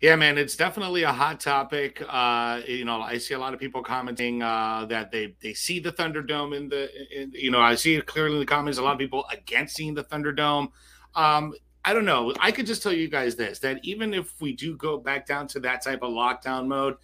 Yeah, 0.00 0.14
man, 0.14 0.38
it's 0.38 0.54
definitely 0.54 1.02
a 1.02 1.12
hot 1.12 1.40
topic. 1.40 2.00
Uh, 2.08 2.60
you 2.66 2.84
know, 2.84 3.00
I 3.00 3.18
see 3.18 3.34
a 3.34 3.38
lot 3.38 3.52
of 3.52 3.58
people 3.58 3.82
commenting 3.82 4.42
uh, 4.42 4.86
that 4.88 5.10
they 5.10 5.34
they 5.40 5.54
see 5.54 5.80
the 5.80 5.90
Thunderdome 5.90 6.56
in 6.56 6.68
the, 6.68 6.88
in, 7.20 7.32
you 7.34 7.50
know, 7.50 7.60
I 7.60 7.74
see 7.74 7.96
it 7.96 8.06
clearly 8.06 8.34
in 8.34 8.40
the 8.40 8.46
comments. 8.46 8.78
A 8.78 8.82
lot 8.82 8.92
of 8.92 8.98
people 8.98 9.24
against 9.32 9.74
seeing 9.74 9.94
the 9.94 10.04
Thunderdome. 10.04 10.70
Um, 11.16 11.52
I 11.84 11.94
don't 11.94 12.04
know. 12.04 12.32
I 12.38 12.52
could 12.52 12.66
just 12.66 12.80
tell 12.80 12.92
you 12.92 13.08
guys 13.08 13.34
this: 13.34 13.58
that 13.60 13.80
even 13.82 14.14
if 14.14 14.40
we 14.40 14.52
do 14.52 14.76
go 14.76 14.98
back 14.98 15.26
down 15.26 15.48
to 15.48 15.60
that 15.60 15.82
type 15.82 16.02
of 16.02 16.12
lockdown 16.12 16.68
mode, 16.68 16.94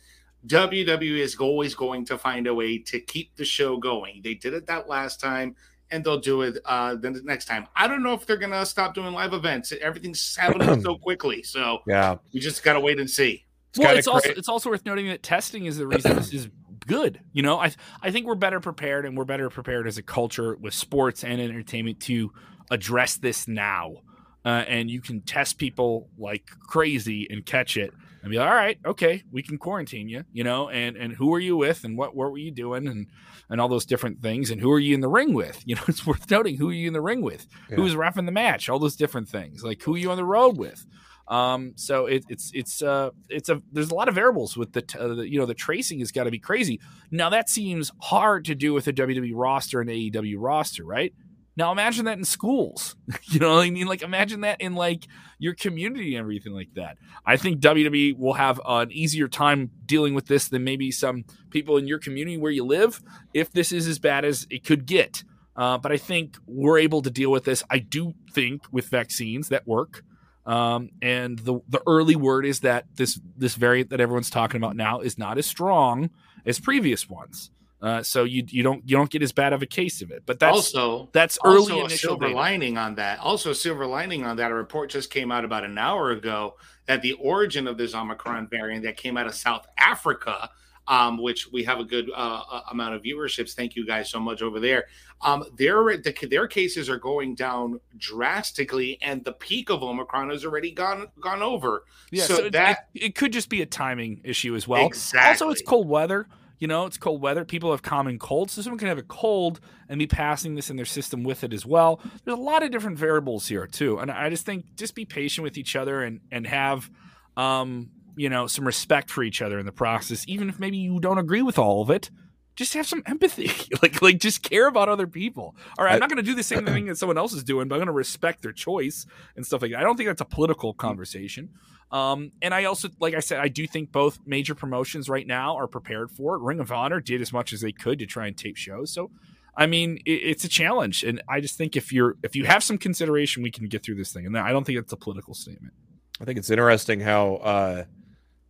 WWE 0.46 1.18
is 1.18 1.34
always 1.36 1.74
going 1.74 2.04
to 2.04 2.16
find 2.16 2.46
a 2.46 2.54
way 2.54 2.78
to 2.78 3.00
keep 3.00 3.34
the 3.34 3.44
show 3.44 3.76
going. 3.76 4.20
They 4.22 4.34
did 4.34 4.54
it 4.54 4.66
that 4.66 4.88
last 4.88 5.18
time. 5.18 5.56
And 5.90 6.04
they'll 6.04 6.20
do 6.20 6.42
it 6.42 6.58
uh, 6.64 6.94
the 6.94 7.10
next 7.24 7.46
time. 7.46 7.66
I 7.76 7.86
don't 7.86 8.02
know 8.02 8.12
if 8.14 8.26
they're 8.26 8.36
gonna 8.36 8.64
stop 8.66 8.94
doing 8.94 9.12
live 9.12 9.32
events. 9.32 9.72
Everything's 9.80 10.36
happening 10.36 10.82
so 10.82 10.96
quickly, 11.02 11.42
so 11.42 11.78
yeah, 11.86 12.16
we 12.32 12.40
just 12.40 12.62
gotta 12.62 12.80
wait 12.80 12.98
and 12.98 13.08
see. 13.08 13.44
It's 13.70 13.78
well, 13.78 13.96
it's 13.96 14.06
also 14.06 14.30
it's 14.30 14.48
also 14.48 14.70
worth 14.70 14.84
noting 14.86 15.08
that 15.08 15.22
testing 15.22 15.66
is 15.66 15.76
the 15.78 15.86
reason 15.86 16.16
this 16.16 16.32
is 16.32 16.48
good. 16.86 17.20
You 17.32 17.42
know, 17.42 17.58
I 17.58 17.72
I 18.02 18.10
think 18.10 18.26
we're 18.26 18.34
better 18.34 18.60
prepared, 18.60 19.06
and 19.06 19.16
we're 19.16 19.24
better 19.24 19.50
prepared 19.50 19.86
as 19.86 19.98
a 19.98 20.02
culture 20.02 20.56
with 20.56 20.74
sports 20.74 21.24
and 21.24 21.40
entertainment 21.40 22.00
to 22.00 22.32
address 22.70 23.16
this 23.16 23.48
now. 23.48 23.96
Uh, 24.44 24.62
and 24.68 24.90
you 24.90 25.00
can 25.00 25.22
test 25.22 25.56
people 25.56 26.08
like 26.18 26.46
crazy 26.60 27.26
and 27.30 27.46
catch 27.46 27.78
it 27.78 27.94
and 28.24 28.30
be 28.30 28.38
like, 28.38 28.48
all 28.48 28.54
right, 28.54 28.78
okay, 28.86 29.22
we 29.30 29.42
can 29.42 29.58
quarantine 29.58 30.08
you, 30.08 30.24
you 30.32 30.44
know, 30.44 30.70
and 30.70 30.96
and 30.96 31.12
who 31.12 31.34
are 31.34 31.38
you 31.38 31.58
with, 31.58 31.84
and 31.84 31.98
what 31.98 32.16
what 32.16 32.30
were 32.30 32.38
you 32.38 32.50
doing, 32.50 32.88
and 32.88 33.06
and 33.50 33.60
all 33.60 33.68
those 33.68 33.84
different 33.84 34.22
things, 34.22 34.50
and 34.50 34.62
who 34.62 34.72
are 34.72 34.78
you 34.78 34.94
in 34.94 35.02
the 35.02 35.08
ring 35.08 35.34
with? 35.34 35.62
You 35.66 35.76
know, 35.76 35.82
it's 35.88 36.06
worth 36.06 36.30
noting 36.30 36.56
who 36.56 36.70
are 36.70 36.72
you 36.72 36.86
in 36.86 36.94
the 36.94 37.00
ring 37.00 37.20
with, 37.20 37.46
yeah. 37.68 37.76
who's 37.76 37.94
refing 37.94 38.26
the 38.26 38.32
match, 38.32 38.68
all 38.68 38.78
those 38.78 38.96
different 38.96 39.28
things, 39.28 39.62
like 39.62 39.82
who 39.82 39.94
are 39.94 39.98
you 39.98 40.10
on 40.10 40.16
the 40.16 40.24
road 40.24 40.56
with. 40.56 40.86
Um, 41.28 41.72
so 41.76 42.06
it, 42.06 42.24
it's 42.28 42.50
it's 42.54 42.82
uh 42.82 43.10
it's 43.28 43.48
a 43.48 43.62
there's 43.72 43.90
a 43.90 43.94
lot 43.94 44.08
of 44.08 44.14
variables 44.14 44.56
with 44.56 44.72
the, 44.72 44.82
t- 44.82 44.98
uh, 44.98 45.08
the 45.08 45.28
you 45.28 45.38
know 45.38 45.46
the 45.46 45.54
tracing 45.54 45.98
has 45.98 46.12
got 46.12 46.24
to 46.24 46.30
be 46.30 46.38
crazy. 46.38 46.80
Now 47.10 47.30
that 47.30 47.48
seems 47.48 47.92
hard 48.00 48.44
to 48.46 48.54
do 48.54 48.72
with 48.72 48.86
a 48.88 48.92
WWE 48.92 49.32
roster 49.34 49.80
and 49.80 49.90
AEW 49.90 50.36
roster, 50.38 50.84
right? 50.84 51.12
Now 51.56 51.70
imagine 51.70 52.06
that 52.06 52.18
in 52.18 52.24
schools. 52.24 52.96
you 53.24 53.38
know 53.38 53.54
what 53.54 53.66
I 53.66 53.70
mean? 53.70 53.86
Like 53.86 54.02
imagine 54.02 54.40
that 54.40 54.60
in 54.60 54.74
like 54.74 55.06
your 55.38 55.54
community 55.54 56.14
and 56.16 56.20
everything 56.20 56.52
like 56.52 56.74
that. 56.74 56.98
I 57.24 57.36
think 57.36 57.60
WWE 57.60 58.18
will 58.18 58.34
have 58.34 58.60
an 58.66 58.90
easier 58.92 59.28
time 59.28 59.70
dealing 59.86 60.14
with 60.14 60.26
this 60.26 60.48
than 60.48 60.64
maybe 60.64 60.90
some 60.90 61.24
people 61.50 61.76
in 61.76 61.86
your 61.86 61.98
community 61.98 62.36
where 62.36 62.52
you 62.52 62.64
live 62.64 63.02
if 63.32 63.52
this 63.52 63.72
is 63.72 63.86
as 63.86 63.98
bad 63.98 64.24
as 64.24 64.46
it 64.50 64.64
could 64.64 64.86
get. 64.86 65.22
Uh, 65.56 65.78
but 65.78 65.92
I 65.92 65.96
think 65.96 66.36
we're 66.46 66.78
able 66.78 67.02
to 67.02 67.10
deal 67.10 67.30
with 67.30 67.44
this. 67.44 67.62
I 67.70 67.78
do 67.78 68.14
think 68.32 68.62
with 68.72 68.88
vaccines 68.88 69.48
that 69.50 69.66
work. 69.66 70.02
Um, 70.46 70.90
and 71.00 71.38
the 71.38 71.60
the 71.68 71.80
early 71.86 72.16
word 72.16 72.44
is 72.44 72.60
that 72.60 72.84
this 72.96 73.18
this 73.36 73.54
variant 73.54 73.90
that 73.90 74.00
everyone's 74.00 74.28
talking 74.28 74.58
about 74.58 74.76
now 74.76 75.00
is 75.00 75.16
not 75.16 75.38
as 75.38 75.46
strong 75.46 76.10
as 76.44 76.60
previous 76.60 77.08
ones. 77.08 77.50
Uh, 77.84 78.02
so 78.02 78.24
you 78.24 78.42
you 78.48 78.62
don't 78.62 78.82
you 78.88 78.96
don't 78.96 79.10
get 79.10 79.22
as 79.22 79.30
bad 79.30 79.52
of 79.52 79.60
a 79.60 79.66
case 79.66 80.00
of 80.00 80.10
it. 80.10 80.22
But 80.24 80.38
that's 80.38 80.56
also 80.56 81.10
that's 81.12 81.38
early 81.44 81.72
also 81.72 81.80
initial 81.80 82.08
silver 82.12 82.28
data. 82.28 82.34
lining 82.34 82.78
on 82.78 82.94
that. 82.94 83.18
Also, 83.18 83.50
a 83.50 83.54
silver 83.54 83.84
lining 83.84 84.24
on 84.24 84.38
that. 84.38 84.50
A 84.50 84.54
report 84.54 84.88
just 84.88 85.10
came 85.10 85.30
out 85.30 85.44
about 85.44 85.64
an 85.64 85.76
hour 85.76 86.10
ago 86.10 86.54
that 86.86 87.02
the 87.02 87.12
origin 87.12 87.66
of 87.66 87.76
this 87.76 87.94
Omicron 87.94 88.48
variant 88.48 88.84
that 88.84 88.96
came 88.96 89.18
out 89.18 89.26
of 89.26 89.34
South 89.34 89.66
Africa, 89.76 90.48
um, 90.88 91.18
which 91.18 91.52
we 91.52 91.62
have 91.64 91.78
a 91.78 91.84
good 91.84 92.08
uh, 92.08 92.42
uh 92.50 92.60
amount 92.70 92.94
of 92.94 93.02
viewerships. 93.02 93.52
Thank 93.52 93.76
you 93.76 93.84
guys 93.84 94.08
so 94.08 94.18
much 94.18 94.40
over 94.40 94.60
there. 94.60 94.84
Um, 95.20 95.44
their 95.58 95.98
the, 95.98 96.14
their 96.30 96.48
cases 96.48 96.88
are 96.88 96.98
going 96.98 97.34
down 97.34 97.80
drastically, 97.98 98.96
and 99.02 99.22
the 99.26 99.34
peak 99.34 99.68
of 99.68 99.82
Omicron 99.82 100.30
has 100.30 100.46
already 100.46 100.70
gone 100.70 101.08
gone 101.20 101.42
over. 101.42 101.84
Yeah, 102.10 102.24
so, 102.24 102.36
so 102.36 102.48
that 102.48 102.88
it, 102.94 103.02
it, 103.02 103.14
could 103.14 103.34
just 103.34 103.50
be 103.50 103.60
a 103.60 103.66
timing 103.66 104.22
issue 104.24 104.56
as 104.56 104.66
well. 104.66 104.86
Exactly. 104.86 105.28
Also, 105.28 105.50
it's 105.50 105.60
cold 105.60 105.86
weather. 105.86 106.26
You 106.64 106.68
know, 106.68 106.86
it's 106.86 106.96
cold 106.96 107.20
weather. 107.20 107.44
People 107.44 107.72
have 107.72 107.82
common 107.82 108.18
colds, 108.18 108.54
so 108.54 108.62
someone 108.62 108.78
can 108.78 108.88
have 108.88 108.96
a 108.96 109.02
cold 109.02 109.60
and 109.86 109.98
be 109.98 110.06
passing 110.06 110.54
this 110.54 110.70
in 110.70 110.76
their 110.76 110.86
system 110.86 111.22
with 111.22 111.44
it 111.44 111.52
as 111.52 111.66
well. 111.66 112.00
There's 112.24 112.38
a 112.38 112.40
lot 112.40 112.62
of 112.62 112.70
different 112.70 112.96
variables 112.96 113.46
here 113.46 113.66
too, 113.66 113.98
and 113.98 114.10
I 114.10 114.30
just 114.30 114.46
think 114.46 114.74
just 114.74 114.94
be 114.94 115.04
patient 115.04 115.42
with 115.42 115.58
each 115.58 115.76
other 115.76 116.02
and 116.02 116.20
and 116.32 116.46
have, 116.46 116.88
um, 117.36 117.90
you 118.16 118.30
know, 118.30 118.46
some 118.46 118.66
respect 118.66 119.10
for 119.10 119.22
each 119.22 119.42
other 119.42 119.58
in 119.58 119.66
the 119.66 119.72
process, 119.72 120.24
even 120.26 120.48
if 120.48 120.58
maybe 120.58 120.78
you 120.78 121.00
don't 121.00 121.18
agree 121.18 121.42
with 121.42 121.58
all 121.58 121.82
of 121.82 121.90
it. 121.90 122.10
Just 122.56 122.72
have 122.72 122.86
some 122.86 123.02
empathy. 123.04 123.50
Like 123.82 124.00
like 124.00 124.18
just 124.18 124.42
care 124.42 124.66
about 124.66 124.88
other 124.88 125.06
people. 125.06 125.54
All 125.78 125.84
right 125.84 125.92
i'm 125.92 126.00
not 126.00 126.08
going 126.08 126.16
to 126.16 126.22
do 126.22 126.34
the 126.34 126.42
same 126.42 126.64
thing 126.74 126.86
that 126.86 126.96
someone 126.96 127.18
else 127.18 127.34
is 127.34 127.44
doing 127.44 127.68
but 127.68 127.74
i'm 127.74 127.80
going 127.80 127.88
to 127.88 127.92
respect 127.92 128.40
their 128.40 128.52
choice 128.52 129.04
and 129.36 129.44
stuff 129.44 129.60
like 129.60 129.72
that. 129.72 129.80
I 129.80 129.82
don't 129.82 129.98
think 129.98 130.08
that's 130.08 130.22
a 130.22 130.24
political 130.24 130.72
conversation 130.72 131.50
um, 131.94 132.32
and 132.42 132.52
i 132.52 132.64
also 132.64 132.88
like 133.00 133.14
i 133.14 133.20
said 133.20 133.38
i 133.38 133.48
do 133.48 133.66
think 133.66 133.92
both 133.92 134.18
major 134.26 134.54
promotions 134.54 135.08
right 135.08 135.26
now 135.26 135.56
are 135.56 135.68
prepared 135.68 136.10
for 136.10 136.34
it. 136.34 136.42
Ring 136.42 136.60
of 136.60 136.72
honor 136.72 137.00
did 137.00 137.20
as 137.22 137.32
much 137.32 137.52
as 137.52 137.60
they 137.60 137.72
could 137.72 137.98
to 138.00 138.06
try 138.06 138.26
and 138.26 138.36
tape 138.36 138.56
shows. 138.56 138.92
So 138.92 139.10
i 139.56 139.66
mean 139.66 139.98
it, 140.04 140.10
it's 140.10 140.44
a 140.44 140.48
challenge. 140.48 141.04
And 141.04 141.22
i 141.28 141.40
just 141.40 141.56
think 141.56 141.76
if 141.76 141.92
you're 141.92 142.16
if 142.22 142.34
you 142.34 142.44
have 142.44 142.62
some 142.62 142.78
consideration 142.78 143.42
we 143.42 143.52
can 143.52 143.68
get 143.68 143.84
through 143.84 143.94
this 143.94 144.12
thing. 144.12 144.26
And 144.26 144.36
i 144.36 144.50
don't 144.50 144.64
think 144.64 144.78
it's 144.78 144.92
a 144.92 144.96
political 144.96 145.34
statement. 145.34 145.72
I 146.20 146.24
think 146.24 146.38
it's 146.38 146.50
interesting 146.50 147.00
how 147.00 147.36
uh 147.36 147.84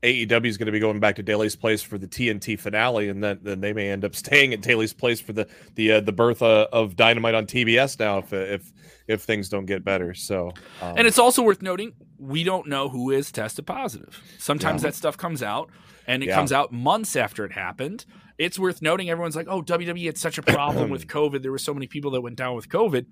AEW 0.04 0.46
is 0.46 0.58
going 0.58 0.66
to 0.66 0.72
be 0.72 0.78
going 0.78 1.00
back 1.00 1.16
to 1.16 1.22
Daily's 1.22 1.56
Place 1.56 1.82
for 1.82 1.96
the 1.96 2.06
TNT 2.06 2.60
finale, 2.60 3.08
and 3.08 3.24
then, 3.24 3.38
then 3.42 3.60
they 3.60 3.72
may 3.72 3.90
end 3.90 4.04
up 4.04 4.14
staying 4.24 4.52
at 4.52 4.60
Daily's 4.60 4.92
Place 4.92 5.20
for 5.20 5.32
the 5.32 5.48
the 5.74 5.92
uh, 5.92 6.00
the 6.00 6.12
birth 6.12 6.42
uh, 6.42 6.68
of 6.72 6.96
Dynamite 6.96 7.34
on 7.34 7.46
TBS 7.46 7.98
now 7.98 8.18
if 8.18 8.32
if 8.32 8.72
if 9.08 9.22
things 9.22 9.48
don't 9.48 9.66
get 9.66 9.84
better. 9.84 10.14
So, 10.14 10.52
um, 10.82 10.94
and 10.98 11.06
it's 11.06 11.18
also 11.18 11.42
worth 11.42 11.62
noting 11.62 11.94
we 12.18 12.44
don't 12.44 12.68
know 12.68 12.88
who 12.88 13.10
is 13.10 13.32
tested 13.32 13.66
positive. 13.66 14.22
Sometimes 14.38 14.82
yeah. 14.82 14.90
that 14.90 14.94
stuff 14.94 15.16
comes 15.16 15.42
out, 15.42 15.70
and 16.06 16.22
it 16.22 16.26
yeah. 16.26 16.36
comes 16.36 16.52
out 16.52 16.72
months 16.72 17.16
after 17.16 17.44
it 17.44 17.52
happened. 17.52 18.04
It's 18.36 18.58
worth 18.58 18.82
noting 18.82 19.08
everyone's 19.08 19.36
like, 19.36 19.48
"Oh, 19.48 19.62
WWE 19.62 20.04
had 20.04 20.18
such 20.18 20.36
a 20.36 20.42
problem 20.42 20.90
with 20.90 21.06
COVID. 21.06 21.42
There 21.42 21.52
were 21.52 21.58
so 21.58 21.72
many 21.72 21.86
people 21.86 22.10
that 22.12 22.20
went 22.20 22.36
down 22.36 22.54
with 22.54 22.68
COVID." 22.68 23.06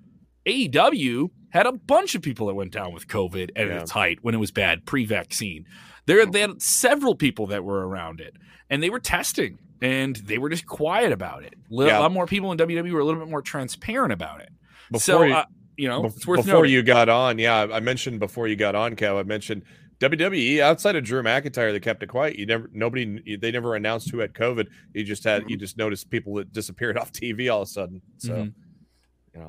AEW 0.44 1.30
had 1.50 1.66
a 1.66 1.72
bunch 1.72 2.16
of 2.16 2.22
people 2.22 2.48
that 2.48 2.54
went 2.54 2.72
down 2.72 2.92
with 2.92 3.06
COVID 3.06 3.50
at 3.54 3.68
yeah. 3.68 3.80
its 3.80 3.92
height 3.92 4.18
when 4.22 4.34
it 4.34 4.38
was 4.38 4.50
bad 4.50 4.84
pre-vaccine. 4.84 5.66
There, 6.06 6.26
they 6.26 6.40
had 6.40 6.60
several 6.60 7.14
people 7.14 7.46
that 7.48 7.64
were 7.64 7.86
around 7.86 8.20
it, 8.20 8.34
and 8.68 8.82
they 8.82 8.90
were 8.90 9.00
testing, 9.00 9.58
and 9.80 10.16
they 10.16 10.38
were 10.38 10.48
just 10.48 10.66
quiet 10.66 11.12
about 11.12 11.44
it. 11.44 11.54
A 11.70 11.84
yeah. 11.84 11.98
lot 11.98 12.12
more 12.12 12.26
people 12.26 12.52
in 12.52 12.58
WWE 12.58 12.92
were 12.92 13.00
a 13.00 13.04
little 13.04 13.20
bit 13.20 13.30
more 13.30 13.42
transparent 13.42 14.12
about 14.12 14.40
it. 14.40 14.50
Before 14.90 15.00
so, 15.00 15.22
you, 15.22 15.34
uh, 15.34 15.44
you 15.76 15.88
know, 15.88 16.04
it's 16.06 16.26
worth 16.26 16.44
before 16.44 16.60
noting. 16.60 16.72
you 16.72 16.82
got 16.82 17.08
on, 17.08 17.38
yeah, 17.38 17.66
I 17.72 17.80
mentioned 17.80 18.18
before 18.18 18.48
you 18.48 18.56
got 18.56 18.74
on, 18.74 18.96
Cal. 18.96 19.18
I 19.18 19.22
mentioned 19.22 19.62
WWE 20.02 20.58
outside 20.58 20.96
of 20.96 21.04
Drew 21.04 21.22
McIntyre, 21.22 21.72
they 21.72 21.78
kept 21.78 22.02
it 22.02 22.08
quiet. 22.08 22.36
You 22.36 22.44
never, 22.44 22.68
nobody, 22.72 23.36
they 23.36 23.52
never 23.52 23.76
announced 23.76 24.10
who 24.10 24.18
had 24.18 24.32
COVID. 24.32 24.66
You 24.94 25.04
just 25.04 25.22
had, 25.22 25.48
you 25.48 25.56
just 25.56 25.78
noticed 25.78 26.10
people 26.10 26.34
that 26.34 26.52
disappeared 26.52 26.98
off 26.98 27.12
TV 27.12 27.52
all 27.52 27.62
of 27.62 27.68
a 27.68 27.70
sudden. 27.70 28.02
So, 28.18 28.32
mm-hmm. 28.32 29.34
you 29.34 29.40
know. 29.40 29.48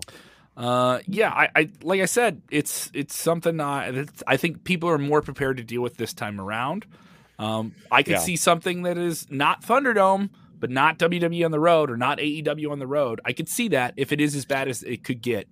Uh, 0.55 0.99
yeah, 1.07 1.29
I, 1.29 1.49
I, 1.55 1.69
like 1.81 2.01
I 2.01 2.05
said, 2.05 2.41
it's 2.51 2.91
it's 2.93 3.15
something 3.15 3.59
uh, 3.59 4.05
I 4.27 4.37
think 4.37 4.63
people 4.63 4.89
are 4.89 4.97
more 4.97 5.21
prepared 5.21 5.57
to 5.57 5.63
deal 5.63 5.81
with 5.81 5.97
this 5.97 6.13
time 6.13 6.39
around. 6.39 6.85
Um, 7.39 7.73
I 7.91 8.03
could 8.03 8.13
yeah. 8.13 8.19
see 8.19 8.35
something 8.35 8.83
that 8.83 8.97
is 8.97 9.29
not 9.31 9.63
Thunderdome, 9.63 10.29
but 10.59 10.69
not 10.69 10.99
WWE 10.99 11.43
on 11.43 11.51
the 11.51 11.59
road 11.59 11.89
or 11.89 11.97
not 11.97 12.19
AEW 12.19 12.71
on 12.71 12.79
the 12.79 12.87
road. 12.87 13.19
I 13.25 13.33
could 13.33 13.49
see 13.49 13.69
that 13.69 13.95
if 13.97 14.11
it 14.11 14.21
is 14.21 14.35
as 14.35 14.45
bad 14.45 14.67
as 14.67 14.83
it 14.83 15.03
could 15.03 15.21
get. 15.21 15.47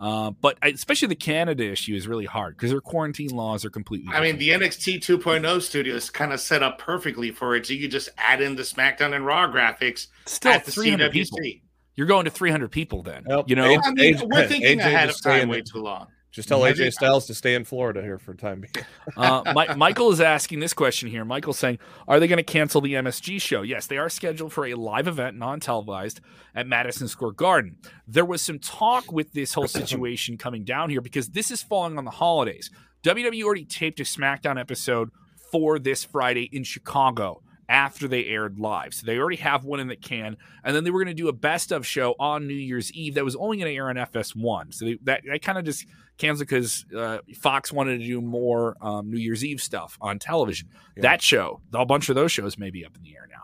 Uh, 0.00 0.30
but 0.30 0.58
I, 0.62 0.68
especially 0.68 1.08
the 1.08 1.14
Canada 1.14 1.64
issue 1.64 1.94
is 1.94 2.08
really 2.08 2.24
hard 2.24 2.56
because 2.56 2.70
their 2.70 2.80
quarantine 2.80 3.30
laws 3.30 3.64
are 3.64 3.70
completely. 3.70 4.12
I 4.12 4.20
mean, 4.20 4.38
the 4.38 4.50
NXT 4.50 4.98
2.0 4.98 5.62
studio 5.62 5.94
is 5.94 6.10
kind 6.10 6.32
of 6.32 6.40
set 6.40 6.62
up 6.62 6.78
perfectly 6.78 7.30
for 7.30 7.54
it, 7.56 7.66
so 7.66 7.72
you 7.72 7.80
could 7.82 7.90
just 7.90 8.08
add 8.18 8.40
in 8.40 8.56
the 8.56 8.62
SmackDown 8.62 9.14
and 9.14 9.24
Raw 9.24 9.50
graphics 9.50 10.08
Still 10.26 10.52
at 10.52 10.64
the 10.64 10.72
300 10.72 11.12
CWC. 11.12 11.12
People. 11.12 11.63
You're 11.96 12.06
going 12.06 12.24
to 12.24 12.30
300 12.30 12.70
people 12.70 13.02
then. 13.02 13.24
Nope. 13.26 13.48
You 13.48 13.56
know, 13.56 13.80
I 13.82 13.90
mean, 13.92 14.20
we're 14.24 14.48
thinking 14.48 14.78
AJ 14.78 14.86
ahead 14.86 15.10
of 15.10 15.22
time 15.22 15.48
way 15.48 15.62
too 15.62 15.80
long. 15.80 16.08
Just 16.34 16.48
tell 16.48 16.62
AJ 16.62 16.92
Styles 16.92 17.28
to 17.28 17.34
stay 17.34 17.54
in 17.54 17.62
Florida 17.62 18.02
here 18.02 18.18
for 18.18 18.34
time 18.34 18.62
being. 18.62 18.84
uh, 19.16 19.52
My, 19.54 19.72
Michael 19.76 20.10
is 20.10 20.20
asking 20.20 20.58
this 20.58 20.74
question 20.74 21.08
here. 21.08 21.24
Michael's 21.24 21.60
saying, 21.60 21.78
"Are 22.08 22.18
they 22.18 22.26
going 22.26 22.38
to 22.38 22.42
cancel 22.42 22.80
the 22.80 22.94
MSG 22.94 23.40
show?" 23.40 23.62
Yes, 23.62 23.86
they 23.86 23.98
are 23.98 24.08
scheduled 24.08 24.52
for 24.52 24.66
a 24.66 24.74
live 24.74 25.06
event, 25.06 25.36
non-televised, 25.36 26.20
at 26.52 26.66
Madison 26.66 27.06
Square 27.06 27.32
Garden. 27.32 27.76
There 28.08 28.24
was 28.24 28.42
some 28.42 28.58
talk 28.58 29.12
with 29.12 29.32
this 29.32 29.54
whole 29.54 29.68
situation 29.82 30.36
coming 30.36 30.64
down 30.64 30.90
here 30.90 31.00
because 31.00 31.28
this 31.28 31.52
is 31.52 31.62
falling 31.62 31.98
on 31.98 32.04
the 32.04 32.10
holidays. 32.10 32.68
WWE 33.04 33.44
already 33.44 33.64
taped 33.64 34.00
a 34.00 34.02
SmackDown 34.02 34.58
episode 34.58 35.10
for 35.52 35.78
this 35.78 36.02
Friday 36.02 36.48
in 36.50 36.64
Chicago 36.64 37.42
after 37.68 38.08
they 38.08 38.26
aired 38.26 38.58
live. 38.58 38.94
So 38.94 39.06
they 39.06 39.18
already 39.18 39.36
have 39.36 39.64
one 39.64 39.80
in 39.80 39.88
the 39.88 39.96
can. 39.96 40.36
And 40.62 40.74
then 40.74 40.84
they 40.84 40.90
were 40.90 41.02
going 41.02 41.14
to 41.16 41.22
do 41.22 41.28
a 41.28 41.32
best 41.32 41.72
of 41.72 41.86
show 41.86 42.14
on 42.18 42.46
New 42.46 42.54
Year's 42.54 42.92
Eve 42.92 43.14
that 43.14 43.24
was 43.24 43.36
only 43.36 43.56
going 43.56 43.70
to 43.70 43.76
air 43.76 43.88
on 43.88 43.96
FS1. 43.96 44.74
So 44.74 44.84
they, 44.84 44.98
that, 45.04 45.22
that 45.26 45.42
kind 45.42 45.58
of 45.58 45.64
just 45.64 45.86
canceled 46.18 46.48
because 46.48 46.84
uh, 46.96 47.18
Fox 47.36 47.72
wanted 47.72 47.98
to 47.98 48.06
do 48.06 48.20
more 48.20 48.76
um, 48.80 49.10
New 49.10 49.18
Year's 49.18 49.44
Eve 49.44 49.60
stuff 49.60 49.98
on 50.00 50.18
television. 50.18 50.68
Yeah. 50.96 51.02
That 51.02 51.22
show, 51.22 51.60
a 51.72 51.86
bunch 51.86 52.08
of 52.08 52.14
those 52.14 52.32
shows 52.32 52.58
may 52.58 52.70
be 52.70 52.84
up 52.84 52.96
in 52.96 53.02
the 53.02 53.14
air 53.16 53.28
now. 53.30 53.34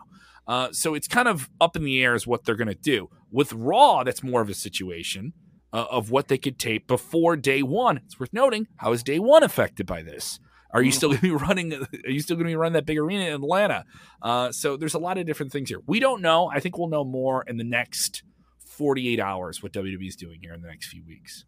Uh, 0.53 0.69
so 0.71 0.93
it's 0.93 1.07
kind 1.07 1.27
of 1.27 1.49
up 1.59 1.75
in 1.75 1.83
the 1.83 2.03
air 2.03 2.13
as 2.13 2.27
what 2.27 2.45
they're 2.45 2.55
going 2.55 2.67
to 2.67 2.75
do. 2.75 3.09
With 3.31 3.53
Raw, 3.53 4.03
that's 4.03 4.23
more 4.23 4.41
of 4.41 4.49
a 4.49 4.53
situation 4.53 5.33
uh, 5.73 5.85
of 5.89 6.11
what 6.11 6.27
they 6.27 6.37
could 6.37 6.59
tape 6.59 6.87
before 6.87 7.35
day 7.35 7.63
one. 7.63 8.01
It's 8.05 8.19
worth 8.19 8.33
noting 8.33 8.67
how 8.77 8.91
is 8.91 9.03
day 9.03 9.19
one 9.19 9.43
affected 9.43 9.85
by 9.85 10.01
this? 10.01 10.39
Are 10.73 10.81
you 10.81 10.91
still 10.91 11.09
going 11.09 11.19
to 11.19 11.23
be 11.23 11.31
running? 11.31 11.73
Are 11.73 12.09
you 12.09 12.19
still 12.19 12.35
going 12.35 12.47
to 12.47 12.51
be 12.51 12.55
running 12.55 12.73
that 12.73 12.85
big 12.85 12.97
arena 12.97 13.25
in 13.25 13.33
Atlanta? 13.33 13.85
Uh, 14.21 14.51
so 14.51 14.77
there's 14.77 14.93
a 14.93 14.99
lot 14.99 15.17
of 15.17 15.25
different 15.25 15.51
things 15.51 15.69
here. 15.69 15.81
We 15.85 15.99
don't 15.99 16.21
know. 16.21 16.49
I 16.53 16.59
think 16.59 16.77
we'll 16.77 16.89
know 16.89 17.03
more 17.03 17.43
in 17.47 17.57
the 17.57 17.63
next 17.63 18.23
48 18.59 19.19
hours 19.19 19.61
what 19.61 19.73
WWE 19.73 20.07
is 20.07 20.15
doing 20.15 20.39
here 20.41 20.53
in 20.53 20.61
the 20.61 20.67
next 20.67 20.87
few 20.87 21.03
weeks. 21.05 21.45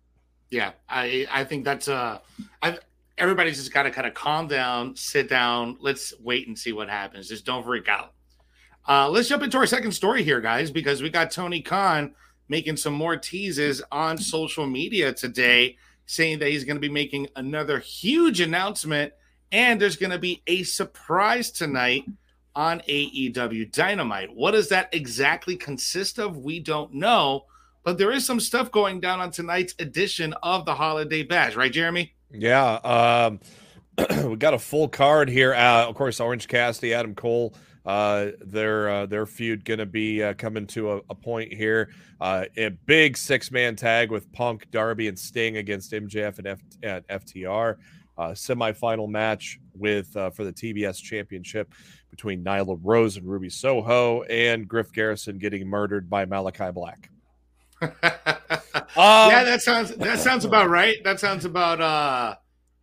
Yeah, 0.50 0.74
I 0.88 1.26
I 1.32 1.46
think 1.46 1.66
that's 1.66 1.88
uh, 1.88 2.20
I 2.62 2.78
everybody's 3.18 3.58
just 3.58 3.74
got 3.74 3.84
to 3.84 3.92
kind 3.92 4.06
of 4.06 4.14
calm 4.14 4.48
down, 4.48 4.96
sit 4.96 5.30
down. 5.30 5.78
Let's 5.80 6.14
wait 6.20 6.48
and 6.48 6.58
see 6.58 6.74
what 6.74 6.90
happens. 6.90 7.28
Just 7.28 7.46
don't 7.46 7.64
freak 7.64 7.88
out. 7.88 8.14
Uh, 8.88 9.10
let's 9.10 9.30
jump 9.30 9.44
into 9.44 9.58
our 9.58 9.66
second 9.66 9.94
story 9.94 10.24
here, 10.24 10.42
guys, 10.42 10.70
because 10.70 11.02
we 11.02 11.10
got 11.10 11.32
Tony 11.32 11.62
Khan 11.62 12.14
making 12.50 12.78
some 12.78 12.94
more 12.94 13.16
teases 13.16 13.82
on 13.92 14.18
social 14.18 14.68
media 14.68 15.14
today, 15.14 15.78
saying 16.06 16.40
that 16.40 16.50
he's 16.50 16.64
going 16.64 16.76
to 16.76 16.82
be 16.82 16.90
making 16.90 17.28
another 17.36 17.80
huge 17.80 18.40
announcement 18.40 19.14
and 19.54 19.80
there's 19.80 19.98
going 19.98 20.12
to 20.12 20.20
be 20.20 20.42
a 20.48 20.64
surprise 20.64 21.52
tonight 21.52 22.06
on 22.56 22.82
AEW 22.90 23.72
Dynamite. 23.72 24.36
What 24.36 24.52
does 24.52 24.70
that 24.70 24.90
exactly 24.94 25.56
consist 25.56 26.20
of? 26.20 26.38
We 26.38 26.60
don't 26.60 26.94
know, 26.96 27.46
but 27.84 27.98
there 27.98 28.12
is 28.12 28.26
some 28.26 28.40
stuff 28.40 28.72
going 28.72 29.00
down 29.00 29.20
on 29.20 29.32
tonight's 29.32 29.76
edition 29.80 30.34
of 30.42 30.66
the 30.66 30.74
Holiday 30.74 31.24
Bash, 31.24 31.56
right, 31.56 31.72
Jeremy? 31.72 32.14
Yeah. 32.32 32.74
Um, 32.76 33.40
we 34.30 34.36
got 34.38 34.56
a 34.56 34.60
full 34.60 34.88
card 34.88 35.30
here. 35.30 35.54
Uh, 35.54 35.88
of 35.88 35.96
course, 35.96 36.20
Orange 36.20 36.48
Cassidy, 36.48 36.94
Adam 36.94 37.14
Cole. 37.14 37.54
Uh, 37.86 38.28
their 38.40 38.90
uh, 38.90 39.06
their 39.06 39.26
feud 39.26 39.66
going 39.66 39.80
to 39.80 39.86
be 39.86 40.24
uh, 40.24 40.34
coming 40.36 40.66
to 40.66 40.94
a, 40.94 41.02
a 41.10 41.16
point 41.16 41.54
here. 41.54 41.90
Uh, 42.22 42.46
a 42.56 42.70
big 42.86 43.18
six 43.18 43.52
man 43.52 43.76
tag 43.76 44.10
with 44.10 44.32
Punk, 44.32 44.70
Darby, 44.72 45.10
and 45.10 45.20
Sting 45.20 45.58
against 45.58 45.92
MJF 45.92 46.38
and, 46.38 46.48
F- 46.48 46.62
and 46.82 47.08
FTR. 47.08 47.76
Uh, 48.18 48.30
semifinal 48.30 49.10
match 49.10 49.60
with 49.74 50.16
uh, 50.16 50.30
for 50.30 50.46
the 50.46 50.54
TBS 50.54 51.02
Championship 51.02 51.74
between 52.10 52.44
Nyla 52.44 52.80
Rose 52.82 53.18
and 53.18 53.28
Ruby 53.28 53.50
Soho, 53.50 54.22
and 54.24 54.68
Griff 54.68 54.94
Garrison 54.94 55.40
getting 55.40 55.68
murdered 55.68 56.10
by 56.10 56.26
Malachi 56.26 56.72
Black. 56.72 57.10
um, 57.82 57.92
yeah, 58.96 59.44
that 59.44 59.62
sounds 59.62 59.94
that 59.96 60.20
sounds 60.20 60.46
about 60.46 60.70
right. 60.70 61.04
That 61.04 61.20
sounds 61.20 61.44
about 61.44 61.82
uh 61.82 62.36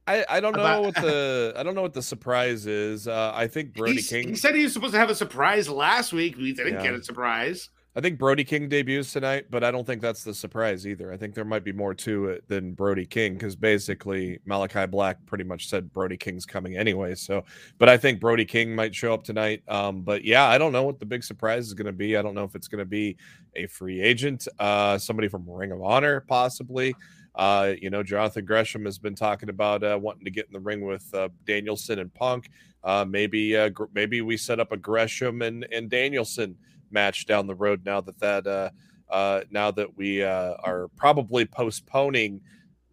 I, 0.07 0.25
I 0.29 0.41
don't 0.41 0.57
know 0.57 0.61
about, 0.61 0.83
what 0.83 0.95
the 0.95 1.55
I 1.57 1.63
don't 1.63 1.75
know 1.75 1.83
what 1.83 1.95
the 1.95 2.03
surprise 2.03 2.67
is. 2.67 3.07
Uh, 3.07 3.33
I 3.35 3.47
think 3.47 3.75
Brody 3.75 4.03
King. 4.03 4.29
He 4.29 4.35
said 4.35 4.55
he 4.55 4.65
was 4.65 4.73
supposed 4.73 4.93
to 4.95 4.99
have 4.99 5.11
a 5.11 5.15
surprise 5.15 5.69
last 5.69 6.13
week. 6.13 6.37
We 6.37 6.53
didn't 6.53 6.75
yeah. 6.75 6.83
get 6.83 6.95
a 6.95 7.03
surprise. 7.03 7.69
I 7.97 8.01
think 8.01 8.21
Brody 8.21 8.45
King 8.45 8.69
debuts 8.69 9.13
tonight, 9.13 9.47
but 9.51 9.65
I 9.65 9.73
don't 9.73 9.85
think 9.85 10.01
that's 10.01 10.23
the 10.23 10.33
surprise 10.33 10.87
either. 10.87 11.13
I 11.13 11.17
think 11.17 11.35
there 11.35 11.45
might 11.45 11.65
be 11.65 11.73
more 11.73 11.93
to 11.95 12.27
it 12.27 12.47
than 12.47 12.73
Brody 12.73 13.05
King 13.05 13.33
because 13.33 13.57
basically 13.57 14.39
Malachi 14.45 14.87
Black 14.87 15.25
pretty 15.27 15.43
much 15.43 15.69
said 15.69 15.93
Brody 15.93 16.17
King's 16.17 16.47
coming 16.47 16.77
anyway. 16.77 17.17
So, 17.17 17.45
but 17.79 17.89
I 17.89 17.97
think 17.97 18.21
Brody 18.21 18.45
King 18.45 18.77
might 18.77 18.95
show 18.95 19.13
up 19.13 19.25
tonight. 19.25 19.65
Um, 19.67 20.03
but 20.03 20.25
yeah, 20.25 20.47
I 20.47 20.57
don't 20.57 20.71
know 20.71 20.85
what 20.85 21.01
the 21.01 21.07
big 21.07 21.25
surprise 21.25 21.67
is 21.67 21.75
going 21.75 21.87
to 21.87 21.93
be. 21.93 22.17
I 22.17 22.23
don't 22.23 22.35
know 22.35 22.45
if 22.45 22.55
it's 22.55 22.69
going 22.69 22.79
to 22.79 22.85
be 22.85 23.17
a 23.57 23.67
free 23.67 24.01
agent, 24.01 24.47
uh, 24.61 24.97
somebody 24.97 25.27
from 25.27 25.51
Ring 25.51 25.73
of 25.73 25.83
Honor, 25.83 26.21
possibly. 26.21 26.95
Uh, 27.35 27.75
you 27.81 27.91
know, 27.91 28.03
Jonathan 28.03 28.45
Gresham 28.45 28.85
has 28.85 28.99
been 28.99 29.15
talking 29.15 29.49
about 29.49 29.83
uh, 29.83 29.99
wanting 30.01 30.25
to 30.25 30.31
get 30.31 30.47
in 30.47 30.53
the 30.53 30.61
ring 30.61 30.81
with 30.81 31.13
uh, 31.15 31.29
Danielson 31.47 31.99
and 31.99 32.13
Punk. 32.13 32.51
Uh, 32.83 33.05
maybe, 33.09 33.57
uh, 33.57 33.71
maybe 33.95 34.21
we 34.23 34.37
set 34.37 34.59
up 34.59 34.73
a 34.73 34.77
Gresham 34.77 35.43
and 35.43 35.67
and 35.71 35.91
Danielson 35.91 36.57
match 36.91 37.27
down 37.27 37.47
the 37.47 37.55
road 37.55 37.85
now 37.85 38.01
that 38.01 38.19
that 38.19 38.73
uh, 39.11 39.41
now 39.51 39.71
that 39.71 39.97
we 39.97 40.23
are 40.23 40.89
probably 40.97 41.45
postponing 41.45 42.41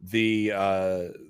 the 0.02 0.50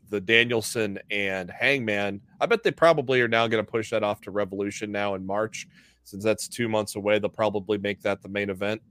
the 0.10 0.22
Danielson 0.22 1.00
and 1.12 1.50
Hangman. 1.50 2.22
I 2.40 2.46
bet 2.46 2.64
they 2.64 2.72
probably 2.72 3.22
are 3.22 3.28
now 3.28 3.48
going 3.48 3.64
to 3.64 3.72
push 3.72 3.92
that 3.92 4.04
off 4.04 4.22
to 4.22 4.32
Revolution 4.32 4.92
now 4.92 5.16
in 5.16 5.26
March, 5.26 5.68
since 6.04 6.24
that's 6.24 6.48
two 6.48 6.68
months 6.68 6.96
away. 6.96 7.20
They'll 7.20 7.30
probably 7.30 7.78
make 7.78 8.02
that 8.02 8.22
the 8.22 8.30
main 8.30 8.50
event 8.50 8.82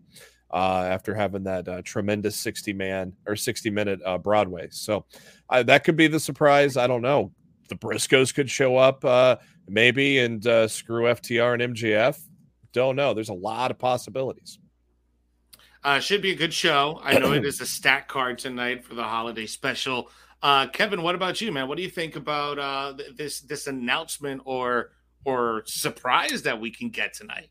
uh, 0.52 0.86
after 0.88 1.14
having 1.14 1.44
that 1.44 1.68
uh, 1.68 1.82
tremendous 1.82 2.36
sixty 2.36 2.72
man 2.72 3.12
or 3.26 3.36
sixty 3.36 3.70
minute 3.70 4.00
uh, 4.04 4.18
Broadway. 4.18 4.68
So 4.70 5.04
uh, 5.50 5.62
that 5.64 5.84
could 5.84 5.96
be 5.96 6.08
the 6.08 6.20
surprise. 6.20 6.76
I 6.76 6.86
don't 6.86 7.02
know. 7.02 7.32
The 7.68 7.76
Briscoes 7.76 8.34
could 8.34 8.50
show 8.50 8.76
up 8.76 9.04
uh, 9.04 9.36
maybe 9.68 10.18
and 10.18 10.46
uh, 10.46 10.68
screw 10.68 11.04
FTR 11.04 11.60
and 11.60 11.74
MJF. 11.74 12.18
don't 12.72 12.96
know. 12.96 13.14
There's 13.14 13.28
a 13.28 13.34
lot 13.34 13.70
of 13.70 13.78
possibilities. 13.78 14.58
Uh, 15.82 16.00
should 16.00 16.20
be 16.20 16.32
a 16.32 16.36
good 16.36 16.52
show. 16.52 17.00
I 17.02 17.18
know 17.18 17.32
it 17.32 17.44
is 17.46 17.60
a 17.60 17.66
stat 17.66 18.08
card 18.08 18.38
tonight 18.38 18.84
for 18.84 18.94
the 18.94 19.04
holiday 19.04 19.46
special. 19.46 20.10
Uh, 20.42 20.66
Kevin, 20.68 21.02
what 21.02 21.14
about 21.14 21.40
you, 21.40 21.50
man? 21.52 21.68
What 21.68 21.76
do 21.76 21.82
you 21.82 21.90
think 21.90 22.16
about 22.16 22.58
uh, 22.58 22.94
this 23.16 23.40
this 23.40 23.66
announcement 23.66 24.42
or 24.44 24.90
or 25.24 25.62
surprise 25.66 26.42
that 26.42 26.60
we 26.60 26.70
can 26.70 26.90
get 26.90 27.14
tonight? 27.14 27.50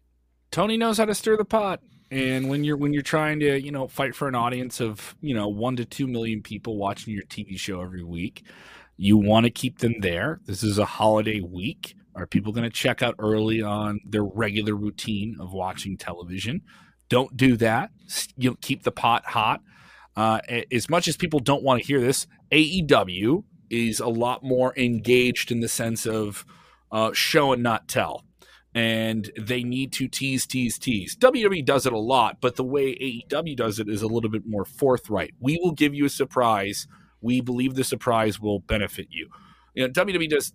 Tony 0.51 0.77
knows 0.77 0.97
how 0.97 1.05
to 1.05 1.15
stir 1.15 1.37
the 1.37 1.45
pot, 1.45 1.81
and 2.11 2.49
when 2.49 2.63
you're 2.63 2.77
when 2.77 2.93
you're 2.93 3.01
trying 3.01 3.39
to 3.39 3.59
you 3.59 3.71
know 3.71 3.87
fight 3.87 4.15
for 4.15 4.27
an 4.27 4.35
audience 4.35 4.79
of 4.79 5.15
you 5.21 5.33
know 5.33 5.47
one 5.47 5.75
to 5.75 5.85
two 5.85 6.07
million 6.07 6.41
people 6.41 6.77
watching 6.77 7.13
your 7.13 7.23
TV 7.23 7.57
show 7.57 7.81
every 7.81 8.03
week, 8.03 8.43
you 8.97 9.17
want 9.17 9.45
to 9.45 9.49
keep 9.49 9.79
them 9.79 9.95
there. 9.99 10.39
This 10.45 10.63
is 10.63 10.77
a 10.77 10.85
holiday 10.85 11.41
week. 11.41 11.95
Are 12.15 12.25
people 12.25 12.53
going 12.53 12.63
to 12.63 12.69
check 12.69 13.01
out 13.01 13.15
early 13.19 13.61
on 13.61 13.99
their 14.05 14.23
regular 14.23 14.73
routine 14.73 15.35
of 15.39 15.51
watching 15.51 15.97
television? 15.97 16.61
Don't 17.09 17.35
do 17.35 17.57
that. 17.57 17.91
You 18.37 18.51
know, 18.51 18.57
keep 18.61 18.83
the 18.83 18.91
pot 18.91 19.25
hot. 19.25 19.61
Uh, 20.15 20.39
as 20.71 20.89
much 20.89 21.09
as 21.09 21.17
people 21.17 21.39
don't 21.41 21.61
want 21.61 21.81
to 21.81 21.87
hear 21.87 21.99
this, 21.99 22.25
AEW 22.51 23.43
is 23.69 23.99
a 23.99 24.07
lot 24.07 24.43
more 24.43 24.73
engaged 24.77 25.51
in 25.51 25.59
the 25.59 25.67
sense 25.67 26.05
of 26.05 26.45
uh, 26.91 27.11
show 27.11 27.51
and 27.51 27.61
not 27.61 27.87
tell. 27.89 28.23
And 28.75 29.31
they 29.39 29.63
need 29.63 29.93
to 29.93 30.07
tease, 30.07 30.45
tease, 30.45 30.77
tease. 30.77 31.15
WWE 31.15 31.65
does 31.65 31.85
it 31.85 31.93
a 31.93 31.97
lot, 31.97 32.41
but 32.41 32.57
the 32.57 32.63
way 32.63 32.93
AEW 32.95 33.55
does 33.55 33.79
it 33.79 33.87
is 33.87 34.01
a 34.01 34.07
little 34.07 34.29
bit 34.29 34.43
more 34.45 34.65
forthright. 34.65 35.33
We 35.39 35.57
will 35.63 35.71
give 35.71 35.95
you 35.95 36.05
a 36.05 36.09
surprise. 36.09 36.85
We 37.21 37.39
believe 37.39 37.75
the 37.75 37.85
surprise 37.85 38.39
will 38.39 38.59
benefit 38.59 39.07
you. 39.09 39.29
You 39.75 39.87
know, 39.87 39.93
WWE 39.93 40.29
does 40.29 40.51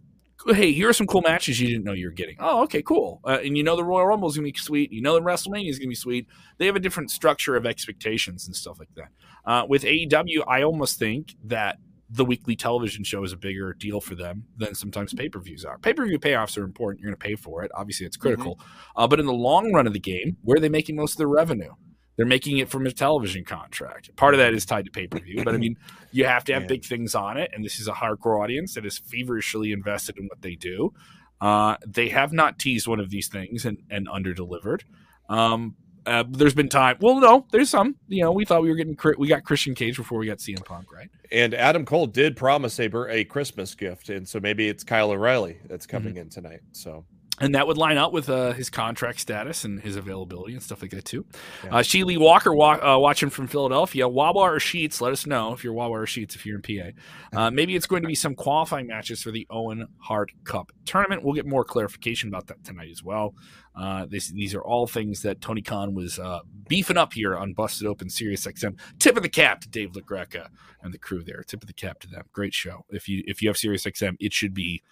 hey, 0.47 0.73
here 0.73 0.89
are 0.89 0.93
some 0.93 1.07
cool 1.07 1.23
matches 1.23 1.61
you 1.61 1.69
didn't 1.69 1.85
know 1.85 1.93
you 1.93 2.07
were 2.07 2.13
getting. 2.13 2.37
Oh, 2.39 2.63
okay, 2.63 2.83
cool. 2.83 3.21
Uh, 3.25 3.39
and 3.45 3.57
you 3.57 3.63
know 3.63 3.77
the 3.77 3.85
Royal 3.85 4.07
Rumble 4.07 4.29
is 4.29 4.37
going 4.37 4.47
to 4.47 4.53
be 4.53 4.59
sweet. 4.59 4.93
You 4.93 5.03
know 5.03 5.15
the 5.15 5.21
WrestleMania 5.21 5.69
is 5.69 5.79
going 5.79 5.89
to 5.89 5.91
be 5.91 5.95
sweet. 5.95 6.27
They 6.59 6.67
have 6.67 6.77
a 6.77 6.81
different 6.81 7.11
structure 7.11 7.57
of 7.57 7.67
expectations 7.67 8.47
and 8.47 8.57
stuff 8.57 8.79
like 8.79 8.95
that. 8.97 9.09
Uh, 9.45 9.67
with 9.69 9.83
AEW, 9.83 10.45
I 10.47 10.63
almost 10.63 10.99
think 10.99 11.35
that 11.45 11.79
the 12.13 12.25
weekly 12.25 12.57
television 12.57 13.05
show 13.05 13.23
is 13.23 13.33
a 13.33 13.37
bigger 13.37 13.73
deal 13.73 14.01
for 14.01 14.15
them 14.15 14.45
than 14.57 14.75
sometimes 14.75 15.15
pay 15.15 15.29
per 15.29 15.41
views 15.41 15.65
are. 15.65 15.79
Pay 15.79 15.93
per 15.93 16.05
view 16.07 16.19
payoffs 16.19 16.59
are 16.59 16.65
important. 16.65 17.01
You're 17.01 17.11
going 17.11 17.19
to 17.19 17.25
pay 17.25 17.37
for 17.37 17.63
it. 17.63 17.71
Obviously, 17.75 18.07
it's 18.07 18.17
critical. 18.17 18.57
Mm-hmm. 18.57 19.03
Uh, 19.03 19.07
but 19.07 19.21
in 19.21 19.27
the 19.27 19.33
long 19.33 19.73
run 19.73 19.87
of 19.87 19.93
the 19.93 20.01
game, 20.01 20.37
where 20.43 20.57
are 20.57 20.61
they 20.61 20.69
making 20.69 20.97
most 20.97 21.13
of 21.13 21.19
their 21.19 21.29
revenue? 21.29 21.73
They're 22.17 22.27
making 22.27 22.59
it 22.59 22.69
from 22.69 22.85
a 22.87 22.91
television 22.91 23.45
contract. 23.45 24.15
Part 24.17 24.35
of 24.35 24.39
that 24.39 24.53
is 24.53 24.67
tied 24.67 24.85
to 24.85 24.91
pay 24.91 25.07
per 25.07 25.21
view, 25.21 25.45
but 25.45 25.55
I 25.55 25.59
mean, 25.59 25.77
you 26.11 26.25
have 26.27 26.45
to 26.45 26.53
have 26.53 26.63
yeah. 26.63 26.69
big 26.69 26.85
things 26.85 27.15
on 27.15 27.37
it, 27.37 27.51
and 27.55 27.65
this 27.65 27.79
is 27.79 27.89
a 27.89 27.93
hardcore 27.93 28.43
audience 28.43 28.75
that 28.75 28.85
is 28.85 28.99
feverishly 28.99 29.73
invested 29.73 30.19
in 30.19 30.27
what 30.27 30.43
they 30.43 30.55
do. 30.55 30.93
Uh, 31.41 31.77
they 31.87 32.11
have 32.11 32.33
not 32.33 32.59
teased 32.59 32.87
one 32.87 33.01
of 33.01 33.09
these 33.09 33.29
things 33.29 33.65
and, 33.65 33.79
and 33.89 34.09
under 34.09 34.35
delivered. 34.35 34.85
Um, 35.31 35.77
uh, 36.11 36.25
there's 36.29 36.55
been 36.55 36.69
time. 36.69 36.97
Well, 37.01 37.21
no, 37.21 37.47
there's 37.53 37.71
some. 37.71 37.95
You 38.09 38.25
know, 38.25 38.33
we 38.33 38.45
thought 38.45 38.63
we 38.63 38.69
were 38.69 38.75
getting 38.75 38.97
we 39.17 39.29
got 39.29 39.45
Christian 39.45 39.77
Cage 39.77 39.97
before 39.97 40.19
we 40.19 40.27
got 40.27 40.39
CM 40.39 40.65
Punk, 40.65 40.93
right? 40.93 41.09
And 41.31 41.55
Adam 41.55 41.85
Cole 41.85 42.09
did 42.09 42.37
promise 42.37 42.81
a 42.81 42.91
a 43.09 43.25
Christmas 43.25 43.75
gift, 43.77 44.09
and 44.09 44.29
so 44.29 44.41
maybe 44.41 44.69
it's 44.69 44.83
Kyle 44.83 45.13
O'Reilly 45.13 45.59
that's 45.67 45.87
coming 45.87 46.15
mm-hmm. 46.15 46.23
in 46.23 46.29
tonight. 46.29 46.61
So 46.73 47.05
and 47.41 47.55
that 47.55 47.67
would 47.67 47.79
line 47.79 47.97
up 47.97 48.13
with 48.13 48.29
uh, 48.29 48.53
his 48.53 48.69
contract 48.69 49.19
status 49.19 49.65
and 49.65 49.81
his 49.81 49.97
availability 49.97 50.53
and 50.53 50.63
stuff 50.63 50.83
like 50.83 50.91
that 50.91 51.07
too. 51.07 51.25
Yeah. 51.65 51.77
Uh, 51.77 51.83
Sheely 51.83 52.19
Walker 52.19 52.55
wa- 52.55 52.79
uh, 52.83 52.99
watching 52.99 53.31
from 53.31 53.47
Philadelphia. 53.47 54.07
Wawa 54.07 54.43
or 54.43 54.61
Sheets? 54.61 55.01
Let 55.01 55.13
us 55.13 55.27
know 55.27 55.53
if 55.53 55.65
you're 55.65 55.73
Wawa 55.73 56.01
or 56.01 56.07
Sheets 56.07 56.35
if 56.35 56.45
you're 56.45 56.61
in 56.61 56.63
PA. 56.63 56.91
Uh, 57.37 57.51
maybe 57.51 57.75
it's 57.75 57.87
going 57.87 58.03
to 58.03 58.09
be 58.09 58.15
some 58.15 58.35
qualifying 58.35 58.87
matches 58.87 59.23
for 59.23 59.31
the 59.31 59.47
Owen 59.51 59.87
Hart 59.99 60.33
Cup 60.45 60.71
tournament. 60.85 61.25
We'll 61.25 61.35
get 61.35 61.47
more 61.47 61.65
clarification 61.65 62.29
about 62.29 62.47
that 62.49 62.63
tonight 62.63 62.91
as 62.91 63.03
well. 63.03 63.35
Uh, 63.75 64.05
this, 64.07 64.31
these 64.31 64.55
are 64.55 64.63
all 64.63 64.87
things 64.87 65.23
that 65.23 65.41
Tony 65.41 65.63
Khan 65.63 65.95
was 65.95 66.19
uh, 66.19 66.41
beefing 66.69 66.99
up 66.99 67.15
here 67.15 67.37
on 67.37 67.55
Busted 67.55 67.87
Open 67.87 68.11
Sirius 68.11 68.47
XM. 68.47 68.79
Tip 68.99 69.17
of 69.17 69.23
the 69.23 69.29
cap 69.29 69.61
to 69.63 69.69
Dave 69.69 69.93
LaGreca 69.93 70.49
and 70.83 70.93
the 70.93 70.99
crew 70.99 71.23
there. 71.23 71.43
Tip 71.47 71.63
of 71.63 71.69
the 71.69 71.73
cap 71.73 72.01
to 72.01 72.09
them. 72.09 72.25
Great 72.33 72.53
show. 72.53 72.85
If 72.91 73.09
you 73.09 73.23
if 73.27 73.41
you 73.41 73.49
have 73.49 73.57
Sirius 73.57 73.85
XM, 73.85 74.17
it 74.21 74.33
should 74.33 74.53
be 74.53 74.83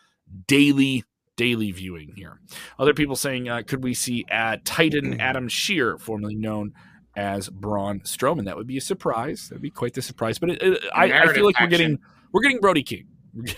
daily 0.47 1.05
daily 1.39 1.71
viewing 1.71 2.13
here. 2.17 2.41
Other 2.79 2.93
people 2.93 3.17
saying, 3.17 3.49
uh, 3.49 3.63
could 3.67 3.83
we 3.83 3.95
see 3.95 4.27
uh, 4.31 4.59
Titan 4.65 5.15
mm. 5.15 5.21
Adam 5.21 5.49
Scherr, 5.49 5.99
formerly 5.99 6.35
known 6.35 6.75
as 7.17 7.49
Braun 7.49 8.01
Strowman? 8.01 8.45
That 8.45 8.59
would 8.59 8.67
be 8.67 8.77
a 8.77 8.83
surprise. 8.83 9.49
That'd 9.49 9.63
be 9.63 9.71
quite 9.71 9.95
the 9.95 10.03
surprise. 10.03 10.39
But 10.39 10.51
it, 10.51 10.63
it, 10.63 10.85
I, 10.95 11.05
I, 11.05 11.33
feel 11.33 11.47
like 11.47 11.55
action. 11.55 11.65
we're 11.65 11.71
getting 11.71 11.99
we're 12.33 12.43
getting 12.43 12.61
Brody 12.61 12.83
King. 12.83 13.07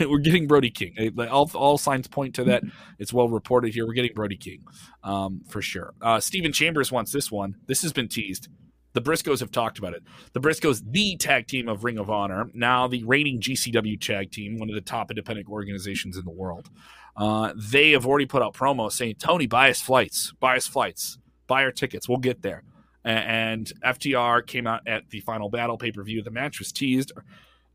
We're 0.01 0.19
getting 0.19 0.47
Brody 0.47 0.71
King. 0.71 1.15
All, 1.31 1.51
all 1.55 1.79
signs 1.79 2.07
point 2.07 2.35
to 2.35 2.45
that. 2.45 2.63
It's 2.99 3.15
well 3.15 3.29
reported 3.29 3.73
here. 3.73 3.87
We're 3.87 3.95
getting 3.95 4.13
Brody 4.15 4.37
King 4.37 4.65
um, 5.03 5.43
for 5.49 5.63
sure. 5.63 5.95
Uh, 6.03 6.21
Stephen 6.21 6.53
Chambers 6.53 6.93
wants 6.93 7.13
this 7.13 7.33
one. 7.33 7.57
This 7.67 7.81
has 7.83 7.93
been 7.93 8.09
teased. 8.09 8.49
The 8.93 9.03
Briscoes 9.03 9.41
have 9.41 9.51
talked 9.51 9.79
about 9.79 9.95
it. 9.95 10.03
The 10.33 10.41
Briscoes, 10.41 10.83
the 10.85 11.17
tag 11.17 11.47
team 11.47 11.69
of 11.69 11.85
Ring 11.85 11.99
of 11.99 12.11
Honor, 12.11 12.51
now 12.55 12.89
the 12.89 13.05
reigning 13.05 13.41
GCW 13.41 14.01
tag 14.01 14.31
team, 14.33 14.59
one 14.59 14.69
of 14.69 14.75
the 14.75 14.81
top 14.81 15.11
independent 15.11 15.49
organizations 15.49 16.17
in 16.17 16.25
the 16.25 16.31
world. 16.31 16.69
Uh, 17.17 17.53
they 17.57 17.93
have 17.93 18.07
already 18.07 18.27
put 18.27 18.43
out 18.43 18.55
promos 18.55 18.93
saying, 18.93 19.17
Tony, 19.19 19.47
buy 19.47 19.71
us 19.71 19.81
flights, 19.81 20.33
buy 20.41 20.57
us 20.57 20.67
flights, 20.67 21.19
buy 21.47 21.63
our 21.65 21.73
tickets. 21.73 22.09
We'll 22.09 22.19
get 22.19 22.43
there. 22.43 22.65
And 23.05 23.71
FTR 23.85 24.47
came 24.47 24.67
out 24.67 24.87
at 24.87 25.09
the 25.11 25.21
final 25.21 25.49
battle 25.49 25.79
pay 25.79 25.93
per 25.93 26.03
view. 26.03 26.23
The 26.23 26.31
match 26.31 26.59
was 26.59 26.73
teased. 26.73 27.13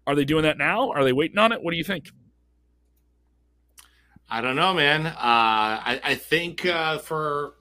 Are 0.06 0.16
they 0.16 0.26
doing 0.26 0.44
that 0.44 0.58
now? 0.58 0.92
Are 0.92 1.04
they 1.04 1.14
waiting 1.14 1.38
on 1.38 1.52
it? 1.52 1.64
What 1.64 1.72
do 1.72 1.78
you 1.78 1.84
think? 1.84 2.10
I 4.30 4.42
don't 4.42 4.56
know, 4.56 4.74
man. 4.74 5.06
Uh, 5.06 5.14
I, 5.16 6.02
I, 6.04 6.16
think 6.16 6.66
uh, 6.66 6.98
for 6.98 7.54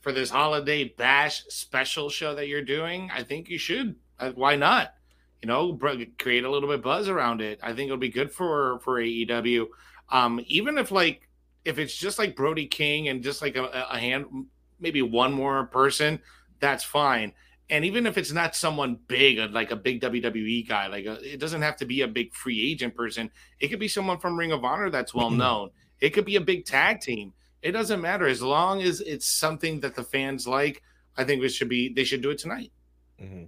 for 0.00 0.12
this 0.12 0.30
holiday 0.30 0.84
bash 0.84 1.44
special 1.48 2.08
show 2.08 2.34
that 2.34 2.48
you're 2.48 2.62
doing, 2.62 3.10
I 3.12 3.22
think 3.22 3.48
you 3.48 3.58
should. 3.58 3.96
Uh, 4.18 4.32
why 4.34 4.56
not? 4.56 4.94
You 5.42 5.48
know, 5.48 5.78
create 6.18 6.44
a 6.44 6.50
little 6.50 6.68
bit 6.68 6.82
buzz 6.82 7.08
around 7.08 7.40
it. 7.40 7.60
I 7.62 7.72
think 7.72 7.86
it'll 7.86 7.96
be 7.96 8.08
good 8.08 8.32
for 8.32 8.80
for 8.80 9.00
AEW. 9.00 9.68
Um, 10.10 10.40
even 10.46 10.78
if 10.78 10.90
like 10.90 11.28
if 11.64 11.78
it's 11.78 11.96
just 11.96 12.18
like 12.18 12.34
Brody 12.34 12.66
King 12.66 13.08
and 13.08 13.22
just 13.22 13.42
like 13.42 13.56
a, 13.56 13.86
a 13.90 13.98
hand, 13.98 14.46
maybe 14.80 15.02
one 15.02 15.32
more 15.32 15.66
person, 15.66 16.20
that's 16.60 16.84
fine. 16.84 17.32
And 17.70 17.84
even 17.84 18.06
if 18.06 18.16
it's 18.16 18.32
not 18.32 18.56
someone 18.56 18.98
big, 19.08 19.38
uh, 19.38 19.48
like 19.50 19.70
a 19.70 19.76
big 19.76 20.00
WWE 20.00 20.66
guy, 20.66 20.86
like 20.86 21.04
a, 21.04 21.12
uh, 21.12 21.18
it 21.22 21.38
doesn't 21.38 21.60
have 21.60 21.76
to 21.76 21.84
be 21.84 22.00
a 22.00 22.08
big 22.08 22.32
free 22.34 22.72
agent 22.72 22.94
person. 22.94 23.30
It 23.60 23.68
could 23.68 23.78
be 23.78 23.88
someone 23.88 24.18
from 24.18 24.38
Ring 24.38 24.52
of 24.52 24.64
Honor 24.64 24.90
that's 24.90 25.14
well 25.14 25.30
known. 25.30 25.70
it 26.00 26.10
could 26.10 26.24
be 26.24 26.36
a 26.36 26.40
big 26.40 26.64
tag 26.64 27.00
team. 27.00 27.32
It 27.62 27.72
doesn't 27.72 28.00
matter 28.00 28.26
as 28.26 28.42
long 28.42 28.82
as 28.82 29.00
it's 29.00 29.26
something 29.26 29.80
that 29.80 29.94
the 29.94 30.04
fans 30.04 30.46
like. 30.46 30.82
I 31.16 31.24
think 31.24 31.42
we 31.42 31.48
should 31.48 31.68
be. 31.68 31.92
They 31.92 32.04
should 32.04 32.22
do 32.22 32.30
it 32.30 32.38
tonight. 32.38 32.72
Mm-hmm. 33.20 33.44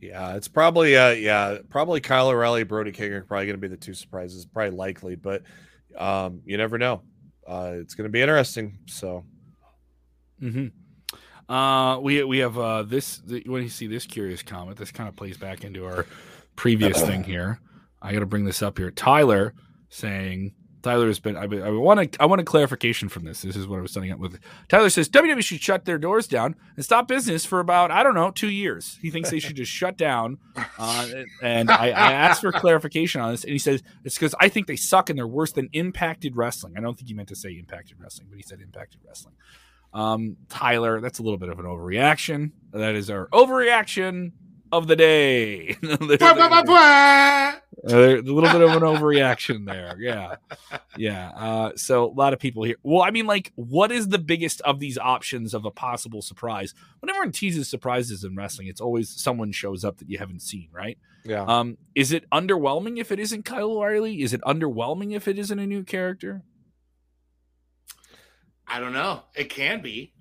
Yeah, 0.00 0.34
it's 0.34 0.48
probably 0.48 0.96
uh 0.96 1.10
yeah 1.10 1.58
probably 1.70 2.00
Kyle 2.00 2.28
O'Reilly, 2.28 2.64
Brody 2.64 2.92
King 2.92 3.12
are 3.12 3.22
probably 3.22 3.46
going 3.46 3.56
to 3.56 3.60
be 3.60 3.68
the 3.68 3.76
two 3.76 3.94
surprises, 3.94 4.44
probably 4.46 4.76
likely, 4.76 5.16
but 5.16 5.42
um 5.96 6.42
you 6.44 6.56
never 6.56 6.78
know. 6.78 7.02
Uh 7.46 7.72
It's 7.76 7.94
going 7.94 8.04
to 8.08 8.12
be 8.12 8.20
interesting. 8.22 8.78
So. 8.86 9.24
mm-hmm. 10.40 10.68
Uh, 11.48 12.00
we 12.00 12.24
we 12.24 12.38
have 12.38 12.58
uh 12.58 12.82
this. 12.82 13.18
The, 13.18 13.42
when 13.46 13.62
you 13.62 13.68
see 13.68 13.86
this 13.86 14.04
curious 14.04 14.42
comment, 14.42 14.76
this 14.76 14.90
kind 14.90 15.08
of 15.08 15.14
plays 15.14 15.36
back 15.36 15.62
into 15.64 15.86
our 15.86 16.04
previous 16.56 17.00
thing 17.06 17.22
here. 17.22 17.60
I 18.02 18.12
got 18.12 18.20
to 18.20 18.26
bring 18.26 18.44
this 18.44 18.62
up 18.62 18.78
here. 18.78 18.90
Tyler 18.90 19.54
saying 19.88 20.54
Tyler 20.82 21.06
has 21.08 21.18
been. 21.18 21.36
I, 21.36 21.42
I 21.42 21.70
want 21.70 22.12
to. 22.12 22.22
I 22.22 22.26
want 22.26 22.40
a 22.40 22.44
clarification 22.44 23.08
from 23.08 23.24
this. 23.24 23.42
This 23.42 23.56
is 23.56 23.66
what 23.66 23.78
I 23.78 23.82
was 23.82 23.92
setting 23.92 24.12
up 24.12 24.18
with. 24.18 24.38
Tyler 24.68 24.88
says 24.88 25.08
WWE 25.08 25.42
should 25.42 25.60
shut 25.60 25.84
their 25.84 25.98
doors 25.98 26.26
down 26.26 26.54
and 26.76 26.84
stop 26.84 27.08
business 27.08 27.44
for 27.44 27.60
about 27.60 27.90
I 27.90 28.02
don't 28.02 28.14
know 28.14 28.30
two 28.30 28.50
years. 28.50 28.98
He 29.02 29.10
thinks 29.10 29.30
they 29.30 29.40
should 29.40 29.56
just 29.56 29.72
shut 29.72 29.96
down. 29.96 30.38
Uh, 30.78 31.08
and 31.42 31.70
I, 31.70 31.86
I, 31.88 32.12
asked 32.12 32.42
for 32.42 32.52
clarification 32.52 33.20
on 33.20 33.32
this, 33.32 33.44
and 33.44 33.52
he 33.52 33.58
says 33.58 33.82
it's 34.04 34.16
because 34.16 34.34
I 34.40 34.48
think 34.48 34.66
they 34.66 34.76
suck 34.76 35.10
and 35.10 35.18
they're 35.18 35.26
worse 35.26 35.52
than 35.52 35.68
Impacted 35.72 36.36
Wrestling. 36.36 36.74
I 36.76 36.80
don't 36.80 36.96
think 36.96 37.08
he 37.08 37.14
meant 37.14 37.28
to 37.28 37.36
say 37.36 37.50
Impacted 37.52 37.96
Wrestling, 38.00 38.28
but 38.30 38.36
he 38.36 38.42
said 38.42 38.60
Impacted 38.60 39.00
Wrestling. 39.06 39.34
Um, 39.92 40.36
Tyler, 40.48 41.00
that's 41.00 41.18
a 41.18 41.22
little 41.22 41.38
bit 41.38 41.48
of 41.48 41.58
an 41.58 41.64
overreaction. 41.64 42.52
That 42.72 42.94
is 42.94 43.10
our 43.10 43.28
overreaction 43.28 44.32
of 44.72 44.86
the 44.86 44.96
day. 44.96 45.76
a 45.82 45.86
little 45.86 46.08
bit 46.08 46.22
of 48.62 48.70
an 48.70 48.82
overreaction 48.82 49.66
there. 49.66 49.96
Yeah. 49.98 50.36
Yeah. 50.96 51.30
Uh, 51.30 51.72
so 51.76 52.06
a 52.06 52.12
lot 52.12 52.32
of 52.32 52.38
people 52.38 52.64
here. 52.64 52.76
Well, 52.82 53.02
I 53.02 53.10
mean, 53.10 53.26
like, 53.26 53.52
what 53.54 53.92
is 53.92 54.08
the 54.08 54.18
biggest 54.18 54.60
of 54.62 54.80
these 54.80 54.98
options 54.98 55.54
of 55.54 55.64
a 55.64 55.70
possible 55.70 56.22
surprise? 56.22 56.74
Whenever 57.00 57.20
one 57.20 57.32
teases 57.32 57.68
surprises 57.68 58.24
in 58.24 58.36
wrestling, 58.36 58.68
it's 58.68 58.80
always 58.80 59.08
someone 59.08 59.52
shows 59.52 59.84
up 59.84 59.98
that 59.98 60.10
you 60.10 60.18
haven't 60.18 60.42
seen, 60.42 60.68
right? 60.72 60.98
Yeah. 61.24 61.42
Um, 61.42 61.76
is 61.94 62.12
it 62.12 62.28
underwhelming 62.30 62.98
if 62.98 63.12
it 63.12 63.18
isn't 63.18 63.44
Kyle 63.44 63.72
O'Reilly? 63.72 64.22
Is 64.22 64.32
it 64.32 64.40
underwhelming 64.42 65.14
if 65.14 65.28
it 65.28 65.38
isn't 65.38 65.58
a 65.58 65.66
new 65.66 65.82
character? 65.82 66.42
I 68.66 68.80
don't 68.80 68.92
know. 68.92 69.22
It 69.34 69.48
can 69.48 69.80
be 69.80 70.12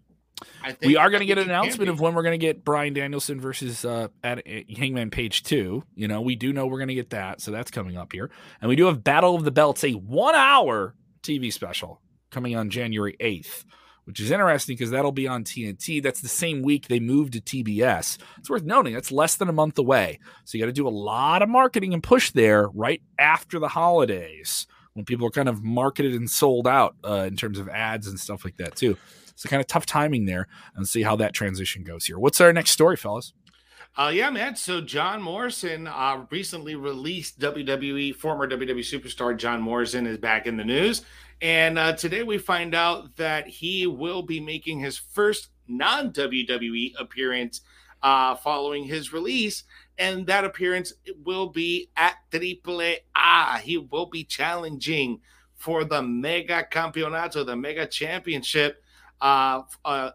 we 0.82 0.98
are 0.98 1.10
going 1.10 1.22
to 1.22 1.26
get 1.26 1.38
an 1.38 1.46
announcement 1.50 1.90
of 1.90 2.00
when 2.00 2.14
we're 2.14 2.24
going 2.24 2.40
to 2.40 2.46
get 2.46 2.64
Bryan 2.64 2.94
Danielson 2.94 3.40
versus 3.40 3.86
uh, 3.86 4.10
at, 4.24 4.46
at 4.48 4.70
Hangman 4.78 5.10
Page 5.10 5.44
two. 5.44 5.84
You 5.96 6.08
know, 6.08 6.22
we 6.22 6.36
do 6.36 6.54
know 6.54 6.66
we're 6.68 6.80
going 6.80 6.90
to 6.90 6.96
get 6.96 7.12
that, 7.12 7.42
so 7.42 7.52
that's 7.52 7.72
coming 7.72 7.98
up 7.98 8.12
here, 8.12 8.30
and 8.62 8.70
we 8.70 8.76
do 8.76 8.86
have 8.86 9.04
Battle 9.04 9.36
of 9.36 9.44
the 9.44 9.52
Belts, 9.52 9.84
a 9.84 9.92
one 9.92 10.36
hour 10.36 10.96
TV 11.24 11.52
special 11.52 12.02
coming 12.32 12.56
on 12.56 12.70
January 12.70 13.16
eighth. 13.20 13.66
Which 14.06 14.20
is 14.20 14.30
interesting 14.30 14.76
because 14.76 14.92
that'll 14.92 15.12
be 15.12 15.28
on 15.28 15.44
TNT. 15.44 16.04
That's 16.04 16.22
the 16.22 16.28
same 16.28 16.62
week 16.62 16.88
they 16.88 17.00
moved 17.00 17.34
to 17.34 17.42
TBS. 17.42 18.20
It's 18.38 18.52
worth 18.52 18.62
noting 18.62 18.94
that's 18.94 19.12
less 19.12 19.34
than 19.36 19.50
a 19.50 19.52
month 19.52 19.80
away. 19.80 20.20
So 20.44 20.60
you 20.60 20.64
got 20.64 20.68
to 20.68 20.74
do 20.74 20.88
a 20.88 20.90
lot 20.90 21.42
of 21.42 21.50
marketing 21.50 21.92
and 21.92 22.04
push 22.04 22.30
there 22.30 22.68
right 22.68 23.02
after 23.18 23.58
the 23.58 23.68
holidays 23.68 24.68
when 24.94 25.06
people 25.06 25.26
are 25.26 25.32
kind 25.32 25.50
of 25.50 25.64
marketed 25.64 26.14
and 26.14 26.30
sold 26.30 26.68
out 26.68 26.96
uh, 27.04 27.26
in 27.28 27.36
terms 27.36 27.58
of 27.58 27.68
ads 27.68 28.06
and 28.06 28.20
stuff 28.20 28.46
like 28.46 28.58
that 28.58 28.76
too. 28.76 28.96
So 29.36 29.50
kind 29.50 29.62
of 29.62 29.68
tough 29.68 29.86
timing 29.86 30.26
there 30.26 30.48
and 30.76 30.88
see 30.88 31.04
how 31.04 31.16
that 31.18 31.34
transition 31.34 31.84
goes 31.84 32.06
here. 32.06 32.18
What's 32.18 32.40
our 32.42 32.54
next 32.54 32.72
story, 32.72 32.96
fellas? 32.96 33.34
Uh, 33.98 34.12
yeah, 34.14 34.30
man. 34.30 34.56
So 34.58 34.82
John 34.82 35.22
Morrison 35.22 35.88
uh, 35.88 36.26
recently 36.30 36.76
released 36.76 37.40
WWE 37.40 38.14
former 38.16 38.48
WWE 38.48 38.80
superstar 38.80 39.38
John 39.38 39.62
Morrison 39.62 40.06
is 40.06 40.18
back 40.18 40.48
in 40.48 40.58
the 40.58 40.66
news, 40.66 41.04
and 41.42 41.80
uh, 41.80 41.94
today 41.94 42.24
we 42.24 42.38
find 42.38 42.76
out 42.76 43.16
that 43.16 43.48
he 43.48 43.88
will 43.88 44.22
be 44.22 44.42
making 44.42 44.80
his 44.80 44.98
first 44.98 45.48
non 45.70 46.12
WWE 46.12 46.94
appearance 47.00 47.62
uh, 48.04 48.36
following 48.36 48.84
his 48.84 49.14
release, 49.14 49.64
and 49.98 50.28
that 50.28 50.44
appearance 50.44 50.94
will 51.24 51.48
be 51.48 51.90
at 51.96 52.16
Triple 52.32 52.82
A. 52.82 53.00
He 53.62 53.78
will 53.78 54.08
be 54.08 54.26
challenging 54.26 55.22
for 55.54 55.86
the 55.86 56.02
Mega 56.02 56.68
Campeonato, 56.70 57.46
the 57.46 57.56
Mega 57.56 57.88
Championship 57.88 58.84
uh, 59.26 59.64
uh, 59.84 60.12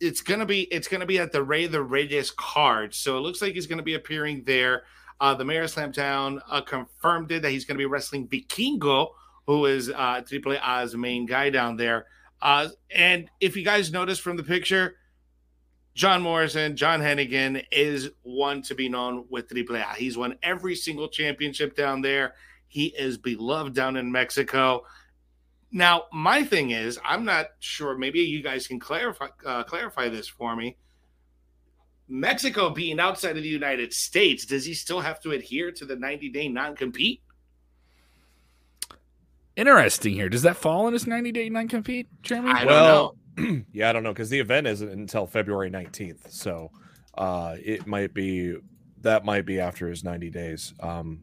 it's 0.00 0.20
gonna 0.20 0.44
be 0.44 0.62
it's 0.62 0.88
gonna 0.88 1.06
be 1.06 1.20
at 1.20 1.30
the 1.30 1.40
Rey 1.40 1.68
de 1.68 1.80
Reyes 1.80 2.32
card, 2.32 2.92
so 2.92 3.16
it 3.16 3.20
looks 3.20 3.40
like 3.40 3.54
he's 3.54 3.68
gonna 3.68 3.84
be 3.84 3.94
appearing 3.94 4.42
there. 4.44 4.82
Uh, 5.20 5.32
the 5.34 5.44
mayor 5.44 5.62
of 5.62 5.70
Slamtown 5.70 6.40
uh, 6.50 6.60
confirmed 6.60 7.30
it 7.30 7.42
that 7.42 7.52
he's 7.52 7.64
gonna 7.64 7.78
be 7.78 7.86
wrestling 7.86 8.26
Vikingo, 8.26 9.10
who 9.46 9.66
is 9.66 9.90
uh, 9.90 10.22
Triple 10.26 10.54
A's 10.54 10.96
main 10.96 11.24
guy 11.24 11.50
down 11.50 11.76
there. 11.76 12.06
Uh, 12.42 12.68
and 12.92 13.30
if 13.40 13.56
you 13.56 13.64
guys 13.64 13.92
notice 13.92 14.18
from 14.18 14.36
the 14.36 14.42
picture, 14.42 14.96
John 15.94 16.20
Morrison, 16.20 16.76
John 16.76 17.00
Hennigan 17.00 17.64
is 17.70 18.10
one 18.22 18.62
to 18.62 18.74
be 18.74 18.88
known 18.88 19.24
with 19.30 19.48
AAA. 19.48 19.94
He's 19.94 20.18
won 20.18 20.36
every 20.42 20.74
single 20.74 21.08
championship 21.08 21.76
down 21.76 22.02
there. 22.02 22.34
He 22.66 22.86
is 22.86 23.18
beloved 23.18 23.72
down 23.72 23.96
in 23.96 24.10
Mexico. 24.10 24.84
Now, 25.70 26.04
my 26.12 26.44
thing 26.44 26.70
is, 26.70 26.98
I'm 27.04 27.24
not 27.24 27.48
sure. 27.58 27.96
Maybe 27.96 28.20
you 28.20 28.42
guys 28.42 28.66
can 28.66 28.80
clarify 28.80 29.28
uh, 29.44 29.64
clarify 29.64 30.08
this 30.08 30.26
for 30.26 30.56
me. 30.56 30.76
Mexico 32.08 32.70
being 32.70 32.98
outside 32.98 33.36
of 33.36 33.42
the 33.42 33.48
United 33.48 33.92
States, 33.92 34.46
does 34.46 34.64
he 34.64 34.72
still 34.72 35.00
have 35.00 35.20
to 35.20 35.32
adhere 35.32 35.70
to 35.72 35.84
the 35.84 35.96
90 35.96 36.30
day 36.30 36.48
non 36.48 36.74
compete? 36.74 37.22
Interesting 39.56 40.14
here. 40.14 40.28
Does 40.28 40.42
that 40.42 40.56
fall 40.56 40.86
in 40.86 40.92
his 40.94 41.06
90 41.06 41.32
day 41.32 41.50
non 41.50 41.68
compete, 41.68 42.08
Jeremy? 42.22 42.52
I 42.52 42.64
well, 42.64 43.16
know. 43.36 43.64
yeah, 43.72 43.90
I 43.90 43.92
don't 43.92 44.02
know 44.02 44.12
because 44.12 44.30
the 44.30 44.40
event 44.40 44.66
isn't 44.66 44.88
until 44.88 45.26
February 45.26 45.70
19th. 45.70 46.30
So 46.30 46.70
uh, 47.16 47.56
it 47.62 47.86
might 47.86 48.14
be 48.14 48.56
that 49.02 49.24
might 49.24 49.44
be 49.44 49.60
after 49.60 49.88
his 49.88 50.02
90 50.02 50.30
days. 50.30 50.74
Um, 50.80 51.22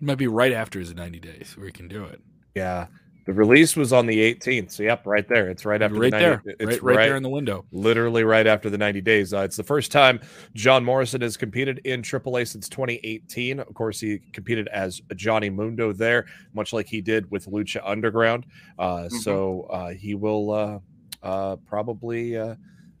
it 0.00 0.06
might 0.06 0.18
be 0.18 0.26
right 0.26 0.52
after 0.52 0.78
his 0.78 0.94
90 0.94 1.20
days 1.20 1.54
where 1.56 1.66
he 1.66 1.72
can 1.72 1.88
do 1.88 2.04
it. 2.04 2.20
Yeah. 2.54 2.86
The 3.26 3.32
release 3.32 3.74
was 3.74 3.92
on 3.92 4.06
the 4.06 4.18
18th. 4.34 4.70
So, 4.70 4.84
yep, 4.84 5.04
right 5.04 5.28
there. 5.28 5.48
It's 5.48 5.64
right 5.64 5.82
after 5.82 5.98
right 5.98 6.12
the 6.12 6.18
90, 6.18 6.24
there. 6.24 6.42
It's 6.60 6.64
right, 6.64 6.82
right, 6.82 6.96
right, 6.96 7.06
there 7.06 7.16
in 7.16 7.24
the 7.24 7.28
window. 7.28 7.64
Literally 7.72 8.22
right 8.22 8.46
after 8.46 8.70
the 8.70 8.78
90 8.78 9.00
days. 9.00 9.34
Uh, 9.34 9.40
it's 9.40 9.56
the 9.56 9.64
first 9.64 9.90
time 9.90 10.20
John 10.54 10.84
Morrison 10.84 11.20
has 11.22 11.36
competed 11.36 11.80
in 11.84 12.02
AAA 12.02 12.46
since 12.46 12.68
2018. 12.68 13.58
Of 13.58 13.74
course, 13.74 13.98
he 13.98 14.20
competed 14.32 14.68
as 14.68 15.02
Johnny 15.16 15.50
Mundo 15.50 15.92
there, 15.92 16.26
much 16.54 16.72
like 16.72 16.86
he 16.86 17.00
did 17.00 17.28
with 17.30 17.46
Lucha 17.46 17.82
Underground. 17.84 18.46
Uh, 18.78 18.94
mm-hmm. 18.94 19.16
So, 19.16 19.62
uh, 19.70 19.90
he 19.90 20.14
will 20.14 20.52
uh, 20.52 20.78
uh, 21.22 21.56
probably. 21.66 22.36
Uh, 22.36 22.54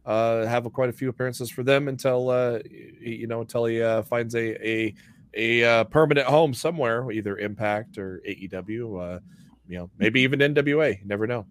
uh, 0.04 0.46
have 0.46 0.66
a, 0.66 0.70
quite 0.70 0.88
a 0.88 0.92
few 0.92 1.08
appearances 1.08 1.50
for 1.50 1.64
them 1.64 1.88
until 1.88 2.30
uh, 2.30 2.60
you 3.00 3.26
know 3.26 3.40
until 3.40 3.64
he 3.64 3.82
uh, 3.82 4.04
finds 4.04 4.36
a 4.36 4.54
a 4.64 4.94
a 5.34 5.64
uh, 5.64 5.84
permanent 5.84 6.28
home 6.28 6.54
somewhere, 6.54 7.10
either 7.10 7.36
Impact 7.38 7.98
or 7.98 8.22
AEW. 8.26 9.20
You 9.68 9.78
know, 9.78 9.90
maybe 9.98 10.22
even 10.22 10.40
NWA. 10.40 11.00
You 11.00 11.06
never 11.06 11.26
know. 11.26 11.46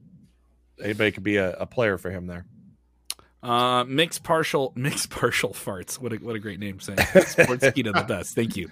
Anybody 0.82 1.12
could 1.12 1.24
be 1.24 1.38
a, 1.38 1.54
a 1.54 1.66
player 1.66 1.98
for 1.98 2.12
him 2.12 2.28
there. 2.28 2.46
Uh, 3.46 3.84
mixed 3.84 4.24
partial, 4.24 4.74
mixed 4.76 5.12
partial 5.12 5.52
farts. 5.52 6.00
What 6.00 6.14
a 6.14 6.16
what 6.18 6.36
a 6.36 6.40
great 6.40 6.60
name 6.60 6.80
saying. 6.80 6.98
Sportskeeda 6.98 7.94
the 7.94 8.06
best. 8.08 8.34
Thank 8.34 8.58
you. 8.58 8.72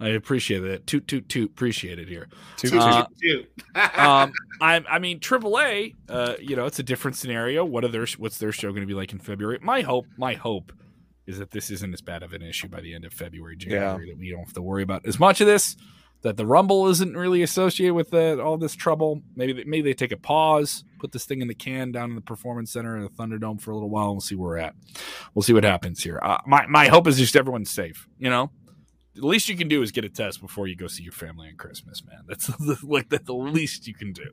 I 0.00 0.08
appreciate 0.08 0.64
it. 0.64 0.86
Toot 0.86 1.06
toot 1.06 1.28
toot. 1.28 1.50
Appreciate 1.50 1.98
it 1.98 2.08
here. 2.08 2.28
Toot 2.56 2.74
uh, 2.74 3.06
toot 3.20 3.46
toot. 3.74 3.98
um, 3.98 4.32
I 4.62 4.82
I 4.88 4.98
mean 4.98 5.20
AAA. 5.20 5.94
Uh, 6.08 6.34
you 6.40 6.56
know, 6.56 6.64
it's 6.64 6.78
a 6.78 6.82
different 6.82 7.18
scenario. 7.18 7.64
What 7.64 7.84
are 7.84 7.88
their 7.88 8.06
what's 8.16 8.38
their 8.38 8.50
show 8.50 8.70
going 8.70 8.80
to 8.80 8.86
be 8.86 8.94
like 8.94 9.12
in 9.12 9.18
February? 9.18 9.58
My 9.60 9.82
hope, 9.82 10.06
my 10.16 10.34
hope, 10.34 10.72
is 11.26 11.38
that 11.38 11.50
this 11.50 11.70
isn't 11.70 11.92
as 11.92 12.00
bad 12.00 12.22
of 12.22 12.32
an 12.32 12.40
issue 12.40 12.68
by 12.68 12.80
the 12.80 12.94
end 12.94 13.04
of 13.04 13.12
February, 13.12 13.56
January. 13.56 14.06
Yeah. 14.06 14.12
That 14.14 14.18
we 14.18 14.30
don't 14.30 14.44
have 14.44 14.54
to 14.54 14.62
worry 14.62 14.82
about 14.82 15.06
as 15.06 15.20
much 15.20 15.42
of 15.42 15.46
this 15.46 15.76
that 16.24 16.38
the 16.38 16.46
Rumble 16.46 16.88
isn't 16.88 17.14
really 17.14 17.42
associated 17.42 17.94
with 17.94 18.10
the, 18.10 18.42
all 18.42 18.56
this 18.56 18.74
trouble. 18.74 19.22
Maybe 19.36 19.52
they, 19.52 19.64
maybe 19.64 19.82
they 19.82 19.92
take 19.94 20.10
a 20.10 20.16
pause, 20.16 20.82
put 20.98 21.12
this 21.12 21.26
thing 21.26 21.42
in 21.42 21.48
the 21.48 21.54
can 21.54 21.92
down 21.92 22.08
in 22.08 22.16
the 22.16 22.22
Performance 22.22 22.72
Center 22.72 22.96
in 22.96 23.02
the 23.02 23.10
Thunderdome 23.10 23.60
for 23.60 23.72
a 23.72 23.74
little 23.74 23.90
while, 23.90 24.06
and 24.06 24.14
we'll 24.14 24.20
see 24.22 24.34
where 24.34 24.48
we're 24.48 24.56
at. 24.56 24.74
We'll 25.34 25.42
see 25.42 25.52
what 25.52 25.64
happens 25.64 26.02
here. 26.02 26.18
Uh, 26.22 26.38
my 26.46 26.66
my 26.66 26.88
hope 26.88 27.06
is 27.06 27.18
just 27.18 27.36
everyone's 27.36 27.70
safe. 27.70 28.08
You 28.18 28.30
know, 28.30 28.50
the 29.14 29.26
least 29.26 29.50
you 29.50 29.56
can 29.56 29.68
do 29.68 29.82
is 29.82 29.92
get 29.92 30.06
a 30.06 30.08
test 30.08 30.40
before 30.40 30.66
you 30.66 30.76
go 30.76 30.86
see 30.86 31.02
your 31.02 31.12
family 31.12 31.48
on 31.48 31.56
Christmas, 31.56 32.02
man. 32.02 32.20
That's 32.26 32.46
the, 32.46 32.78
like 32.82 33.10
that's 33.10 33.26
the 33.26 33.34
least 33.34 33.86
you 33.86 33.94
can 33.94 34.14
do, 34.14 34.30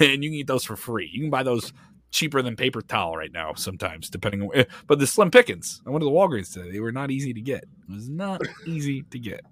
and 0.00 0.24
you 0.24 0.30
can 0.30 0.38
eat 0.38 0.46
those 0.46 0.64
for 0.64 0.74
free. 0.74 1.10
You 1.12 1.20
can 1.20 1.30
buy 1.30 1.42
those 1.42 1.70
cheaper 2.12 2.40
than 2.40 2.56
paper 2.56 2.80
towel 2.80 3.14
right 3.14 3.32
now 3.32 3.52
sometimes, 3.52 4.08
depending 4.08 4.40
on. 4.40 4.64
But 4.86 5.00
the 5.00 5.06
Slim 5.06 5.30
Pickens, 5.30 5.82
I 5.86 5.90
went 5.90 6.00
to 6.00 6.06
the 6.06 6.10
Walgreens 6.10 6.50
today. 6.50 6.70
They 6.70 6.80
were 6.80 6.92
not 6.92 7.10
easy 7.10 7.34
to 7.34 7.42
get. 7.42 7.64
It 7.64 7.92
was 7.92 8.08
not 8.08 8.40
easy 8.66 9.02
to 9.02 9.18
get. 9.18 9.42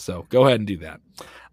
So 0.00 0.26
go 0.28 0.46
ahead 0.46 0.60
and 0.60 0.66
do 0.66 0.78
that. 0.78 1.00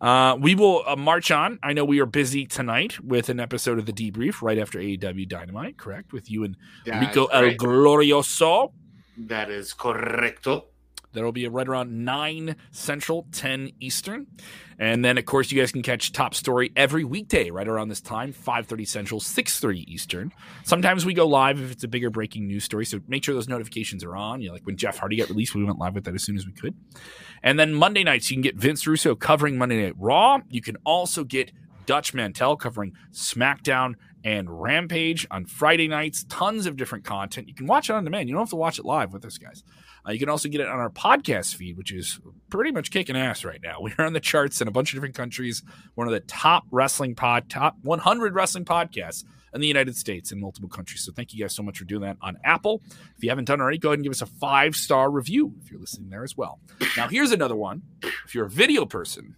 Uh, 0.01 0.36
we 0.39 0.55
will 0.55 0.84
uh, 0.86 0.95
march 0.95 1.31
on. 1.31 1.58
I 1.63 1.73
know 1.73 1.86
we 1.86 1.99
are 1.99 2.05
busy 2.05 2.45
tonight 2.45 2.99
with 3.03 3.29
an 3.29 3.39
episode 3.39 3.79
of 3.79 3.86
the 3.86 3.93
debrief 3.93 4.41
right 4.41 4.58
after 4.58 4.79
AEW 4.79 5.27
Dynamite, 5.27 5.77
correct? 5.77 6.13
With 6.13 6.29
you 6.29 6.43
and 6.43 6.58
Rico 6.86 7.25
El 7.25 7.51
Glorioso. 7.55 8.71
That 9.17 9.49
is 9.49 9.73
correcto. 9.73 10.65
That'll 11.15 11.32
be 11.32 11.47
right 11.47 11.67
around 11.67 12.06
9 12.06 12.56
Central, 12.71 13.25
10 13.32 13.71
Eastern. 13.80 14.28
And 14.78 15.04
then, 15.04 15.17
of 15.17 15.25
course, 15.25 15.51
you 15.51 15.60
guys 15.60 15.71
can 15.71 15.82
catch 15.82 16.12
Top 16.12 16.36
Story 16.36 16.71
every 16.75 17.04
weekday 17.04 17.49
right 17.49 17.67
around 17.67 17.88
this 17.88 18.01
time, 18.01 18.34
5.30 18.34 18.88
Central, 18.88 19.19
6.30 19.21 19.86
Eastern. 19.88 20.34
Sometimes 20.63 21.06
we 21.06 21.13
go 21.13 21.25
live 21.25 21.62
if 21.62 21.71
it's 21.71 21.84
a 21.84 21.88
bigger 21.88 22.10
breaking 22.10 22.47
news 22.47 22.65
story, 22.65 22.86
so 22.86 22.99
make 23.08 23.23
sure 23.23 23.34
those 23.34 23.47
notifications 23.47 24.04
are 24.04 24.15
on. 24.15 24.41
You 24.41 24.49
know, 24.49 24.54
like 24.54 24.65
when 24.65 24.78
Jeff 24.78 24.97
Hardy 24.97 25.17
got 25.17 25.30
released, 25.30 25.56
we 25.56 25.63
went 25.63 25.80
live 25.80 25.95
with 25.95 26.04
that 26.04 26.13
as 26.13 26.23
soon 26.23 26.36
as 26.36 26.45
we 26.45 26.51
could. 26.51 26.75
And 27.41 27.58
then 27.58 27.73
Monday 27.73 28.04
nights, 28.04 28.30
you 28.30 28.36
can 28.36 28.41
get 28.41 28.56
Vince 28.56 28.86
Russo 28.86 29.15
covering 29.15 29.58
Monday 29.58 29.82
Night 29.82 29.95
Raw. 29.97 30.39
You 30.49 30.62
can 30.62 30.75
also 30.84 31.23
get 31.23 31.51
Dutch 31.86 32.13
Mantell 32.13 32.58
covering 32.58 32.93
SmackDown 33.13 33.93
and 34.26 34.50
Rampage 34.50 35.28
on 35.30 35.46
Friday 35.46 35.88
nights. 35.88 36.26
Tons 36.28 36.66
of 36.66 36.76
different 36.76 37.06
content. 37.06 37.48
You 37.48 37.54
can 37.54 37.68
watch 37.68 37.90
it 37.90 37.94
on 37.94 38.04
demand. 38.04 38.28
You 38.28 38.34
don't 38.34 38.42
have 38.42 38.50
to 38.50 38.56
watch 38.56 38.80
it 38.80 38.84
live 38.84 39.14
with 39.14 39.24
us 39.24 39.38
guys. 39.38 39.64
Uh, 40.06 40.12
you 40.12 40.20
can 40.20 40.30
also 40.30 40.50
get 40.50 40.62
it 40.62 40.68
on 40.68 40.80
our 40.80 40.90
podcast 40.90 41.56
feed, 41.56 41.78
which 41.78 41.94
is 41.94 42.20
pretty 42.50 42.72
much 42.72 42.92
kicking 42.92 43.16
ass 43.16 43.46
right 43.46 43.62
now. 43.64 43.78
We 43.86 43.94
are 44.00 44.06
on 44.06 44.14
the 44.14 44.20
charts 44.20 44.62
in 44.62 44.68
a 44.68 44.72
bunch 44.72 44.92
of 44.92 44.98
different 44.98 45.14
countries. 45.14 45.62
One 45.94 46.08
of 46.08 46.14
the 46.14 46.22
top 46.22 46.64
wrestling 46.72 47.14
pod, 47.14 47.50
top 47.50 47.78
100 47.84 48.34
wrestling 48.34 48.66
podcasts 48.66 49.24
in 49.54 49.62
the 49.62 49.68
United 49.68 49.96
States 49.96 50.32
in 50.32 50.40
multiple 50.40 50.70
countries. 50.70 51.06
So 51.06 51.12
thank 51.12 51.32
you 51.32 51.40
guys 51.44 51.54
so 51.54 51.62
much 51.62 51.78
for 51.78 51.86
doing 51.86 52.02
that 52.02 52.18
on 52.20 52.38
Apple. 52.44 52.82
If 52.90 53.24
you 53.24 53.30
haven't 53.30 53.46
done 53.46 53.62
already, 53.62 53.78
go 53.78 53.90
ahead 53.90 54.00
and 54.00 54.04
give 54.04 54.12
us 54.12 54.24
a 54.24 54.26
five 54.26 54.76
star 54.76 55.12
review 55.12 55.54
if 55.62 55.70
you're 55.70 55.80
listening 55.80 56.10
there 56.10 56.24
as 56.24 56.36
well. 56.36 56.60
Now, 56.98 57.08
here's 57.08 57.32
another 57.32 57.56
one. 57.56 57.84
If 58.26 58.34
you're 58.34 58.48
a 58.48 58.50
video 58.50 58.86
person, 58.86 59.36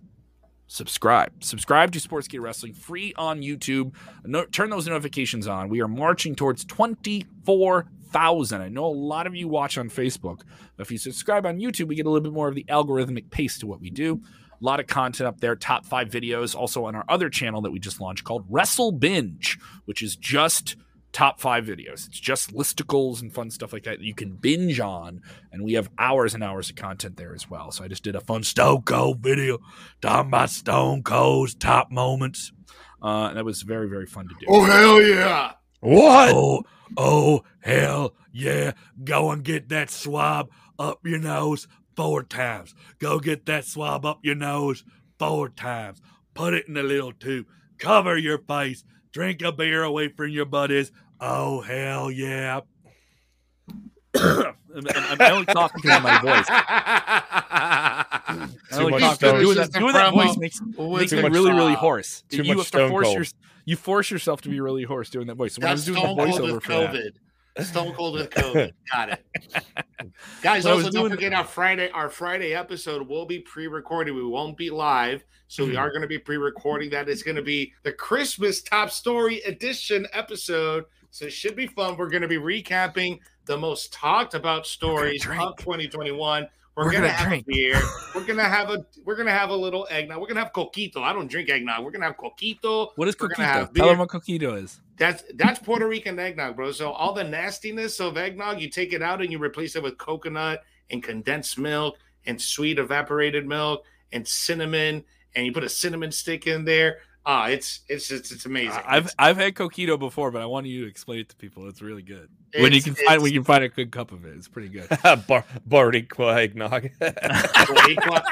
subscribe. 0.68 1.44
Subscribe 1.44 1.92
to 1.92 2.00
Sportskeeda 2.00 2.42
Wrestling 2.42 2.74
free 2.74 3.14
on 3.18 3.42
YouTube. 3.42 3.94
No, 4.26 4.46
turn 4.46 4.70
those 4.70 4.88
notifications 4.88 5.48
on. 5.48 5.70
We 5.70 5.82
are 5.82 5.88
marching 5.88 6.36
towards 6.36 6.66
24 6.66 7.88
thousand. 8.10 8.62
I 8.62 8.70
know 8.70 8.86
a 8.86 8.88
lot 8.88 9.28
of 9.28 9.36
you 9.36 9.48
watch 9.48 9.78
on 9.78 9.90
Facebook. 9.90 10.42
But 10.76 10.86
if 10.86 10.92
you 10.92 10.98
subscribe 10.98 11.46
on 11.46 11.60
YouTube, 11.60 11.88
we 11.88 11.96
get 11.96 12.06
a 12.06 12.10
little 12.10 12.24
bit 12.24 12.34
more 12.34 12.48
of 12.48 12.56
the 12.56 12.66
algorithmic 12.66 13.30
pace 13.30 13.58
to 13.60 13.68
what 13.68 13.82
we 13.82 13.90
do. 13.90 14.22
A 14.60 14.66
lot 14.66 14.80
of 14.80 14.88
content 14.88 15.28
up 15.28 15.40
there, 15.40 15.56
top 15.56 15.86
five 15.86 16.10
videos. 16.10 16.56
Also 16.56 16.86
on 16.86 16.96
our 16.96 17.06
other 17.10 17.30
channel 17.30 17.62
that 17.62 17.72
we 17.72 17.80
just 17.80 18.02
launched 18.02 18.24
called 18.24 18.46
Wrestle 18.50 18.92
Binge, 18.92 19.60
which 19.86 20.02
is 20.02 20.16
just 20.16 20.76
top 21.18 21.40
five 21.40 21.66
videos. 21.66 22.06
It's 22.06 22.20
just 22.20 22.54
listicles 22.54 23.24
and 23.24 23.34
fun 23.34 23.50
stuff 23.50 23.74
like 23.74 23.86
that, 23.86 23.98
that 23.98 24.06
you 24.06 24.14
can 24.14 24.34
binge 24.34 24.80
on. 24.80 25.22
And 25.52 25.64
we 25.64 25.74
have 25.74 25.90
hours 25.98 26.36
and 26.36 26.44
hours 26.44 26.70
of 26.70 26.76
content 26.76 27.18
there 27.18 27.34
as 27.34 27.50
well. 27.50 27.72
So 27.72 27.84
I 27.84 27.88
just 27.88 28.04
did 28.04 28.16
a 28.16 28.22
fun 28.22 28.44
Stone 28.44 28.84
Cold 28.84 29.18
video 29.18 29.58
talking 30.00 30.28
about 30.28 30.52
Stone 30.52 31.02
Cold's 31.02 31.56
top 31.56 31.92
moments. 31.92 32.52
Uh, 33.02 33.30
and 33.30 33.38
that 33.38 33.46
was 33.46 33.64
very, 33.64 33.90
very 33.90 34.06
fun 34.06 34.28
to 34.28 34.36
do. 34.40 34.46
Oh, 34.48 34.64
hell 34.64 35.02
yeah. 35.02 35.54
What? 35.80 36.36
Oh, 36.36 36.64
oh, 36.98 37.44
hell 37.62 38.14
yeah. 38.32 38.74
Go 39.04 39.32
and 39.32 39.44
get 39.44 39.70
that 39.70 39.90
swab 39.90 40.52
up 40.78 41.00
your 41.04 41.18
nose 41.18 41.68
four 41.96 42.22
times. 42.22 42.76
Go 43.00 43.20
get 43.20 43.48
that 43.48 43.66
swab 43.66 44.06
up 44.06 44.20
your 44.22 44.36
nose 44.36 44.84
four 45.18 45.50
times. 45.50 46.00
Put 46.36 46.54
it 46.54 46.68
in 46.68 46.78
a 46.78 46.84
little 46.84 47.12
tube. 47.12 47.48
Cover 47.80 48.16
your 48.20 48.38
face. 48.38 48.84
Drink 49.12 49.42
a 49.42 49.52
beer 49.52 49.82
away 49.82 50.10
from 50.10 50.30
your 50.30 50.46
buddies. 50.46 50.92
Oh, 51.20 51.62
hell 51.62 52.12
yeah. 52.12 52.62
I'm, 54.16 54.56
only 55.20 55.46
talking 55.46 55.82
to 55.82 56.00
my 56.00 56.22
voice. 56.22 56.48
Too 58.78 58.90
much 58.90 59.20
doing 59.20 59.56
that, 59.56 59.72
doing 59.72 59.94
that 59.94 60.14
voice 60.14 60.38
makes, 60.38 60.62
makes 60.62 61.14
me 61.14 61.24
really, 61.24 61.52
really 61.52 61.74
hoarse. 61.74 62.24
Too 62.30 62.44
you 62.44 62.56
much 62.56 62.68
stone 62.68 62.90
force 62.90 63.06
cold. 63.06 63.16
Your, 63.16 63.26
you 63.66 63.76
force 63.76 64.12
yourself 64.12 64.42
to 64.42 64.50
be 64.50 64.60
really 64.60 64.84
hoarse 64.84 65.10
doing 65.10 65.28
that 65.28 65.36
voice. 65.36 65.56
So 65.56 65.62
when 65.62 65.70
That's 65.70 65.88
I 65.88 65.92
was 65.92 66.02
doing 66.02 66.16
the 66.16 66.24
voiceover 66.24 66.62
for 66.62 66.72
COVID. 66.72 67.12
That, 67.56 67.66
Stone 67.66 67.94
Cold 67.94 68.16
with 68.16 68.30
COVID. 68.30 68.72
Got 68.92 69.10
it. 69.10 69.26
Guys, 70.42 70.66
also 70.66 70.84
don't 70.84 70.92
doing... 70.92 71.12
forget 71.12 71.34
our 71.34 71.44
Friday, 71.44 71.90
our 71.90 72.10
Friday 72.10 72.54
episode 72.54 73.08
will 73.08 73.26
be 73.26 73.40
pre-recorded. 73.40 74.14
We 74.14 74.24
won't 74.24 74.58
be 74.58 74.70
live. 74.70 75.24
So 75.48 75.64
mm-hmm. 75.64 75.72
we 75.72 75.78
are 75.78 75.90
going 75.90 76.02
to 76.02 76.08
be 76.08 76.20
pre-recording 76.20 76.92
that. 76.92 77.10
It's 77.10 77.24
going 77.24 77.38
to 77.38 77.42
be 77.42 77.74
the 77.84 77.94
Christmas 77.94 78.62
top 78.62 78.92
story 78.92 79.42
edition 79.42 80.08
episode. 80.14 80.86
So 81.18 81.26
it 81.26 81.34
should 81.34 81.56
be 81.56 81.66
fun. 81.66 81.98
We're 81.98 82.12
going 82.12 82.22
to 82.22 82.28
be 82.28 82.38
recapping 82.38 83.18
the 83.46 83.58
most 83.58 83.92
talked 83.92 84.36
about 84.36 84.68
stories 84.68 85.26
of 85.26 85.58
2021. 85.58 86.48
We're, 86.76 86.86
we're 86.86 86.92
gonna, 86.92 87.08
gonna, 87.08 87.10
have 87.10 87.28
drink. 87.28 87.48
a 87.48 87.52
beer. 87.52 87.82
We're 88.14 88.24
gonna 88.24 88.44
have 88.44 88.70
a 88.70 88.86
we're 89.04 89.16
gonna 89.16 89.32
have 89.32 89.50
a 89.50 89.56
little 89.56 89.88
eggnog. 89.90 90.22
We're 90.22 90.28
gonna 90.28 90.42
have 90.42 90.54
coquito. 90.54 90.98
I 90.98 91.12
don't 91.14 91.28
drink 91.28 91.50
eggnog. 91.50 91.84
We're 91.84 91.90
gonna 91.90 92.06
have 92.06 92.18
coquito. 92.18 92.90
What 92.98 93.08
is 93.08 93.16
coquito? 93.16 93.74
Tell 93.74 93.88
them 93.88 93.98
what 93.98 94.10
coquito 94.10 94.62
is. 94.62 94.80
That's 94.96 95.24
that's 95.34 95.58
Puerto 95.58 95.88
Rican 95.88 96.20
eggnog, 96.20 96.56
bro. 96.56 96.72
So 96.72 96.92
all 96.92 97.14
the 97.14 97.24
nastiness 97.24 98.00
of 98.00 98.16
eggnog, 98.16 98.62
you 98.62 98.70
take 98.70 98.94
it 98.94 99.02
out 99.02 99.24
and 99.24 99.32
you 99.32 99.40
replace 99.40 99.76
it 99.76 99.82
with 99.82 99.98
coconut 99.98 100.62
and 100.92 101.02
condensed 101.02 101.58
milk 101.58 101.98
and 102.28 102.40
sweet 102.40 102.78
evaporated 102.78 103.48
milk 103.48 103.84
and 104.12 104.28
cinnamon, 104.28 105.04
and 105.34 105.48
you 105.48 105.52
put 105.52 105.64
a 105.64 105.70
cinnamon 105.70 106.12
stick 106.12 106.46
in 106.46 106.64
there. 106.64 107.00
Ah, 107.30 107.44
oh, 107.44 107.50
it's 107.50 107.82
it's 107.90 108.10
it's, 108.10 108.32
it's 108.32 108.46
amazing. 108.46 108.82
I've 108.86 109.08
it's, 109.08 109.16
I've 109.20 109.36
had 109.36 109.54
coquito 109.54 110.00
before, 110.00 110.32
but 110.32 110.42
I 110.42 110.46
want 110.46 110.66
you 110.66 110.86
to 110.86 110.88
explain 110.88 111.20
it 111.20 111.30
to 111.30 111.36
people. 111.36 111.68
It's 111.68 111.82
really 111.82 112.02
good. 112.02 112.30
It's, 112.54 112.62
when 112.62 112.72
you 112.72 112.82
can 112.82 112.96
find 112.96 113.22
when 113.22 113.34
you 113.34 113.42
can 113.42 113.46
find 113.46 113.66
a 113.66 113.68
good 113.68 113.92
cup 113.92 114.14
of 114.14 114.24
it, 114.24 114.38
it's 114.38 114.48
pretty 114.48 114.70
good. 114.70 114.88
Bar- 115.28 115.44
Boricua 115.68 116.38
eggnog. 116.38 116.84
Boricua, 117.02 118.24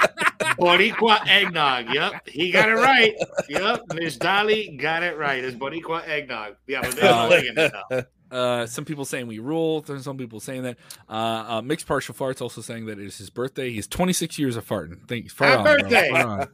Boricua 0.57 1.27
eggnog. 1.27 1.93
Yep, 1.93 2.29
he 2.29 2.51
got 2.51 2.69
it 2.69 2.75
right. 2.75 3.13
Yep, 3.49 3.81
Miss 3.95 4.15
Dolly 4.15 4.77
got 4.77 5.03
it 5.03 5.17
right. 5.17 5.43
It's 5.43 5.57
Boricua 5.57 6.07
eggnog. 6.07 6.55
Yeah, 6.65 6.79
but 6.81 6.95
they're 6.95 7.13
uh, 7.13 7.29
it 7.31 7.73
now. 7.91 8.05
Uh, 8.31 8.65
some 8.65 8.83
people 8.83 9.05
saying 9.05 9.27
we 9.27 9.37
rule. 9.37 9.81
There's 9.81 10.03
some 10.03 10.17
people 10.17 10.39
saying 10.39 10.63
that. 10.63 10.77
Uh, 11.07 11.45
uh, 11.47 11.61
Mixed 11.61 11.85
partial 11.85 12.15
farts 12.15 12.41
also 12.41 12.59
saying 12.59 12.87
that 12.87 12.97
it 12.97 13.05
is 13.05 13.17
his 13.19 13.29
birthday. 13.29 13.69
He's 13.69 13.87
26 13.87 14.39
years 14.39 14.57
of 14.57 14.67
farting. 14.67 15.07
Thanks. 15.07 15.37
Happy 15.37 15.63
birthday. 15.63 16.47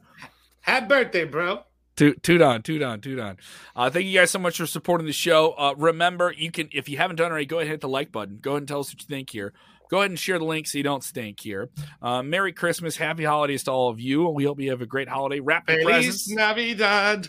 Happy 0.60 0.86
birthday, 0.86 1.24
bro. 1.24 1.64
Toot, 1.94 2.22
toot 2.22 2.40
on, 2.40 2.62
toot 2.62 2.82
on, 2.82 3.00
toot 3.00 3.18
on. 3.18 3.36
Uh, 3.76 3.90
thank 3.90 4.06
you 4.06 4.18
guys 4.18 4.30
so 4.30 4.38
much 4.38 4.56
for 4.56 4.66
supporting 4.66 5.06
the 5.06 5.12
show. 5.12 5.52
Uh, 5.52 5.74
remember, 5.76 6.32
you 6.36 6.50
can 6.50 6.68
if 6.72 6.88
you 6.88 6.96
haven't 6.96 7.16
done 7.16 7.30
already, 7.30 7.46
go 7.46 7.58
ahead 7.58 7.66
and 7.66 7.72
hit 7.72 7.80
the 7.82 7.88
like 7.88 8.10
button. 8.10 8.38
Go 8.40 8.52
ahead 8.52 8.62
and 8.62 8.68
tell 8.68 8.80
us 8.80 8.92
what 8.92 9.02
you 9.02 9.06
think 9.06 9.30
here. 9.30 9.52
Go 9.90 9.98
ahead 9.98 10.10
and 10.10 10.18
share 10.18 10.38
the 10.38 10.46
link 10.46 10.66
so 10.66 10.78
you 10.78 10.84
don't 10.84 11.04
stink 11.04 11.40
here. 11.40 11.68
Uh, 12.00 12.22
Merry 12.22 12.54
Christmas, 12.54 12.96
Happy 12.96 13.24
Holidays 13.24 13.64
to 13.64 13.72
all 13.72 13.90
of 13.90 14.00
you. 14.00 14.26
We 14.30 14.44
hope 14.44 14.58
you 14.58 14.70
have 14.70 14.80
a 14.80 14.86
great 14.86 15.08
holiday. 15.08 15.40
Wrap 15.40 15.68
your 15.68 15.84
presents. 15.84 16.30
Navidad. 16.30 17.28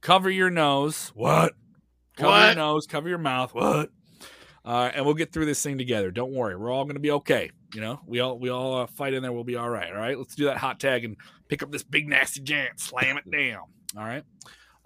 Cover 0.00 0.30
your 0.30 0.48
nose. 0.48 1.12
What? 1.14 1.52
Cover 2.16 2.30
what? 2.30 2.46
your 2.46 2.54
nose. 2.54 2.86
Cover 2.86 3.10
your 3.10 3.18
mouth. 3.18 3.52
What? 3.52 3.90
Uh, 4.64 4.90
and 4.94 5.04
we'll 5.04 5.14
get 5.14 5.32
through 5.32 5.46
this 5.46 5.62
thing 5.62 5.78
together. 5.78 6.10
Don't 6.10 6.32
worry, 6.32 6.56
we're 6.56 6.70
all 6.70 6.84
going 6.84 6.96
to 6.96 7.00
be 7.00 7.10
okay. 7.10 7.50
You 7.74 7.80
know, 7.80 8.00
we 8.06 8.20
all 8.20 8.38
we 8.38 8.48
all 8.48 8.80
uh, 8.80 8.86
fight 8.86 9.14
in 9.14 9.22
there. 9.22 9.32
We'll 9.32 9.44
be 9.44 9.56
all 9.56 9.68
right. 9.68 9.90
All 9.90 9.98
right, 9.98 10.18
let's 10.18 10.34
do 10.34 10.44
that 10.44 10.56
hot 10.56 10.80
tag 10.80 11.04
and 11.04 11.16
pick 11.48 11.62
up 11.62 11.70
this 11.70 11.82
big 11.82 12.08
nasty 12.08 12.40
giant, 12.40 12.80
slam 12.80 13.18
it 13.18 13.30
down. 13.30 13.64
All 13.96 14.04
right. 14.04 14.24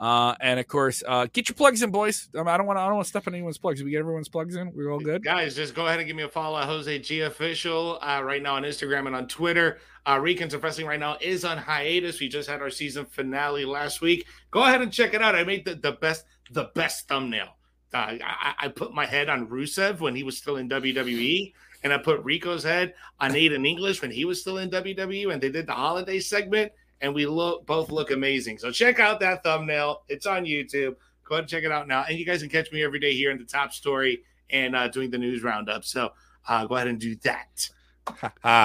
Uh, 0.02 0.34
and 0.40 0.58
of 0.58 0.66
course, 0.66 1.04
uh, 1.06 1.28
get 1.32 1.48
your 1.48 1.54
plugs 1.54 1.80
in, 1.80 1.90
boys. 1.92 2.28
I, 2.34 2.40
I 2.40 2.56
don't 2.56 2.66
want 2.66 2.76
to. 2.76 2.80
I 2.80 2.86
don't 2.86 2.96
want 2.96 3.04
to 3.04 3.08
step 3.08 3.28
on 3.28 3.34
anyone's 3.34 3.56
plugs. 3.56 3.82
we 3.84 3.92
get 3.92 4.00
everyone's 4.00 4.28
plugs 4.28 4.56
in? 4.56 4.72
We're 4.74 4.90
all 4.90 4.98
good, 4.98 5.22
guys. 5.22 5.54
Just 5.54 5.76
go 5.76 5.86
ahead 5.86 6.00
and 6.00 6.08
give 6.08 6.16
me 6.16 6.24
a 6.24 6.28
follow 6.28 6.58
at 6.58 6.66
Jose 6.66 6.98
G 6.98 7.20
official 7.20 8.00
uh, 8.02 8.20
right 8.24 8.42
now 8.42 8.56
on 8.56 8.64
Instagram 8.64 9.06
and 9.06 9.14
on 9.14 9.28
Twitter. 9.28 9.78
Uh, 10.04 10.16
Recons 10.16 10.54
of 10.54 10.64
Wrestling 10.64 10.88
right 10.88 10.98
now 10.98 11.18
is 11.20 11.44
on 11.44 11.56
hiatus. 11.56 12.18
We 12.18 12.28
just 12.28 12.50
had 12.50 12.60
our 12.60 12.70
season 12.70 13.06
finale 13.06 13.64
last 13.64 14.00
week. 14.00 14.26
Go 14.50 14.64
ahead 14.64 14.82
and 14.82 14.92
check 14.92 15.14
it 15.14 15.22
out. 15.22 15.36
I 15.36 15.44
made 15.44 15.64
the, 15.64 15.76
the 15.76 15.92
best 15.92 16.24
the 16.50 16.70
best 16.74 17.06
thumbnail. 17.06 17.56
Uh, 17.94 18.16
I, 18.24 18.54
I 18.58 18.68
put 18.68 18.92
my 18.92 19.06
head 19.06 19.28
on 19.28 19.46
Rusev 19.46 20.00
when 20.00 20.16
he 20.16 20.24
was 20.24 20.36
still 20.36 20.56
in 20.56 20.68
WWE, 20.68 21.52
and 21.84 21.92
I 21.92 21.98
put 21.98 22.24
Rico's 22.24 22.64
head 22.64 22.94
on 23.20 23.32
Aiden 23.32 23.64
English 23.64 24.02
when 24.02 24.10
he 24.10 24.24
was 24.24 24.40
still 24.40 24.58
in 24.58 24.68
WWE, 24.68 25.32
and 25.32 25.40
they 25.40 25.50
did 25.50 25.68
the 25.68 25.74
holiday 25.74 26.18
segment 26.18 26.72
and 27.02 27.14
we 27.14 27.26
look 27.26 27.66
both 27.66 27.90
look 27.90 28.10
amazing. 28.10 28.58
So 28.58 28.70
check 28.70 28.98
out 29.00 29.20
that 29.20 29.42
thumbnail. 29.42 30.02
It's 30.08 30.24
on 30.24 30.44
YouTube. 30.44 30.94
Go 31.24 31.34
ahead 31.34 31.42
and 31.42 31.48
check 31.48 31.64
it 31.64 31.72
out 31.72 31.86
now. 31.88 32.04
And 32.08 32.18
you 32.18 32.24
guys 32.24 32.40
can 32.40 32.48
catch 32.48 32.72
me 32.72 32.82
every 32.82 33.00
day 33.00 33.12
here 33.12 33.30
in 33.30 33.38
the 33.38 33.44
top 33.44 33.72
story 33.72 34.22
and 34.48 34.74
uh, 34.74 34.88
doing 34.88 35.10
the 35.10 35.18
news 35.18 35.42
roundup. 35.42 35.84
So 35.84 36.12
uh, 36.48 36.64
go 36.64 36.76
ahead 36.76 36.88
and 36.88 36.98
do 36.98 37.16
that. 37.16 37.68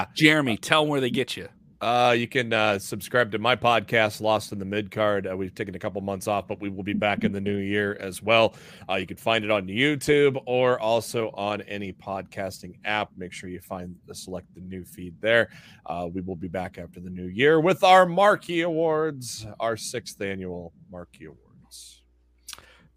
Jeremy, 0.16 0.58
tell 0.58 0.84
them 0.84 0.90
where 0.90 1.02
they 1.02 1.10
get 1.10 1.36
you. 1.36 1.50
Uh, 1.80 2.16
you 2.18 2.28
can 2.28 2.52
uh, 2.54 2.80
subscribe 2.80 3.32
to 3.32 3.38
my 3.38 3.56
podcast, 3.56 4.20
Lost 4.20 4.52
in 4.52 4.58
the 4.58 4.66
Midcard. 4.66 5.32
Uh, 5.32 5.38
we've 5.38 5.54
taken 5.54 5.76
a 5.76 5.80
couple 5.80 6.02
months 6.02 6.28
off, 6.28 6.48
but 6.48 6.60
we 6.60 6.70
will 6.70 6.84
be 6.84 6.94
back 6.94 7.24
in 7.24 7.32
the 7.32 7.42
new 7.42 7.58
year 7.58 7.96
as 8.00 8.22
well. 8.22 8.56
Uh, 8.90 8.96
you 8.96 9.06
can 9.06 9.18
find 9.18 9.46
it 9.46 9.52
on 9.52 9.68
YouTube 9.68 10.42
or 10.48 10.80
also 10.80 11.30
on 11.36 11.62
any 11.64 11.94
podcasting 11.94 12.80
app. 12.84 13.12
Make 13.16 13.32
sure 13.32 13.50
you 13.50 13.62
find 13.62 13.96
the 14.08 14.16
select 14.16 14.54
the 14.56 14.62
new 14.62 14.84
feed 14.84 15.16
there. 15.22 15.50
Uh, 15.86 16.08
we 16.12 16.22
will 16.22 16.36
be 16.36 16.48
back 16.48 16.80
after 16.80 17.00
the 17.00 17.12
new 17.12 17.28
year 17.28 17.60
with 17.60 17.84
our 17.84 18.08
Marquee 18.08 18.62
Awards, 18.62 19.46
our 19.60 19.78
sixth 19.78 20.20
annual 20.20 20.74
Marquee 20.92 21.26
Awards. 21.26 21.47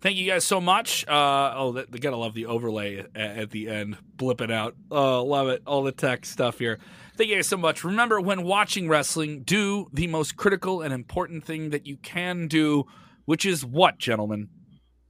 Thank 0.01 0.17
you 0.17 0.31
guys 0.31 0.45
so 0.45 0.61
much. 0.61 1.07
Uh, 1.07 1.53
oh, 1.57 1.73
they, 1.73 1.85
they 1.91 1.99
gotta 1.99 2.17
love 2.17 2.33
the 2.33 2.47
overlay 2.47 3.01
at, 3.01 3.17
at 3.17 3.51
the 3.51 3.69
end, 3.69 3.99
blipping 4.17 4.51
out. 4.51 4.75
Oh, 4.91 5.25
love 5.25 5.49
it. 5.49 5.63
All 5.67 5.83
the 5.83 5.93
tech 5.93 6.25
stuff 6.25 6.59
here. 6.59 6.79
Thank 7.17 7.29
you 7.29 7.37
guys 7.37 7.49
so 7.49 7.59
much. 7.59 7.85
Remember, 7.85 8.19
when 8.19 8.45
watching 8.45 8.89
wrestling, 8.89 9.43
do 9.43 9.91
the 9.93 10.07
most 10.07 10.37
critical 10.37 10.81
and 10.81 10.95
important 10.95 11.45
thing 11.45 11.69
that 11.71 11.87
you 11.87 11.99
can 11.99 12.49
do, 12.49 12.85
which 13.27 13.45
is 13.45 13.65
what, 13.65 13.99
gentlemen? 13.99 14.49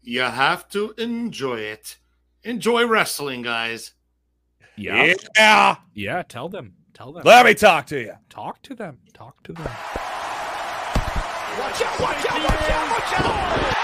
You 0.03 0.22
have 0.22 0.68
to 0.70 0.92
enjoy 0.98 1.61
it. 1.61 1.98
Enjoy 2.42 2.85
wrestling, 2.85 3.42
guys. 3.42 3.92
Yeah. 4.76 5.14
Yeah. 5.37 5.76
Yeah. 5.94 6.22
Tell 6.22 6.48
them. 6.48 6.74
Tell 6.94 7.12
them. 7.12 7.22
Let 7.24 7.46
me 7.46 7.55
talk 7.55 7.87
to 7.87 8.00
you. 8.00 8.14
Talk 8.29 8.61
to 8.62 8.74
them. 8.74 8.98
Talk 9.14 9.42
to 9.44 9.53
them. 9.53 9.64
Watch 11.61 11.83
out! 11.83 12.00
Watch 12.00 12.26
out! 12.26 12.42
Watch 12.42 12.70
out! 12.70 12.90
Watch 12.90 13.20
out! 13.20 13.79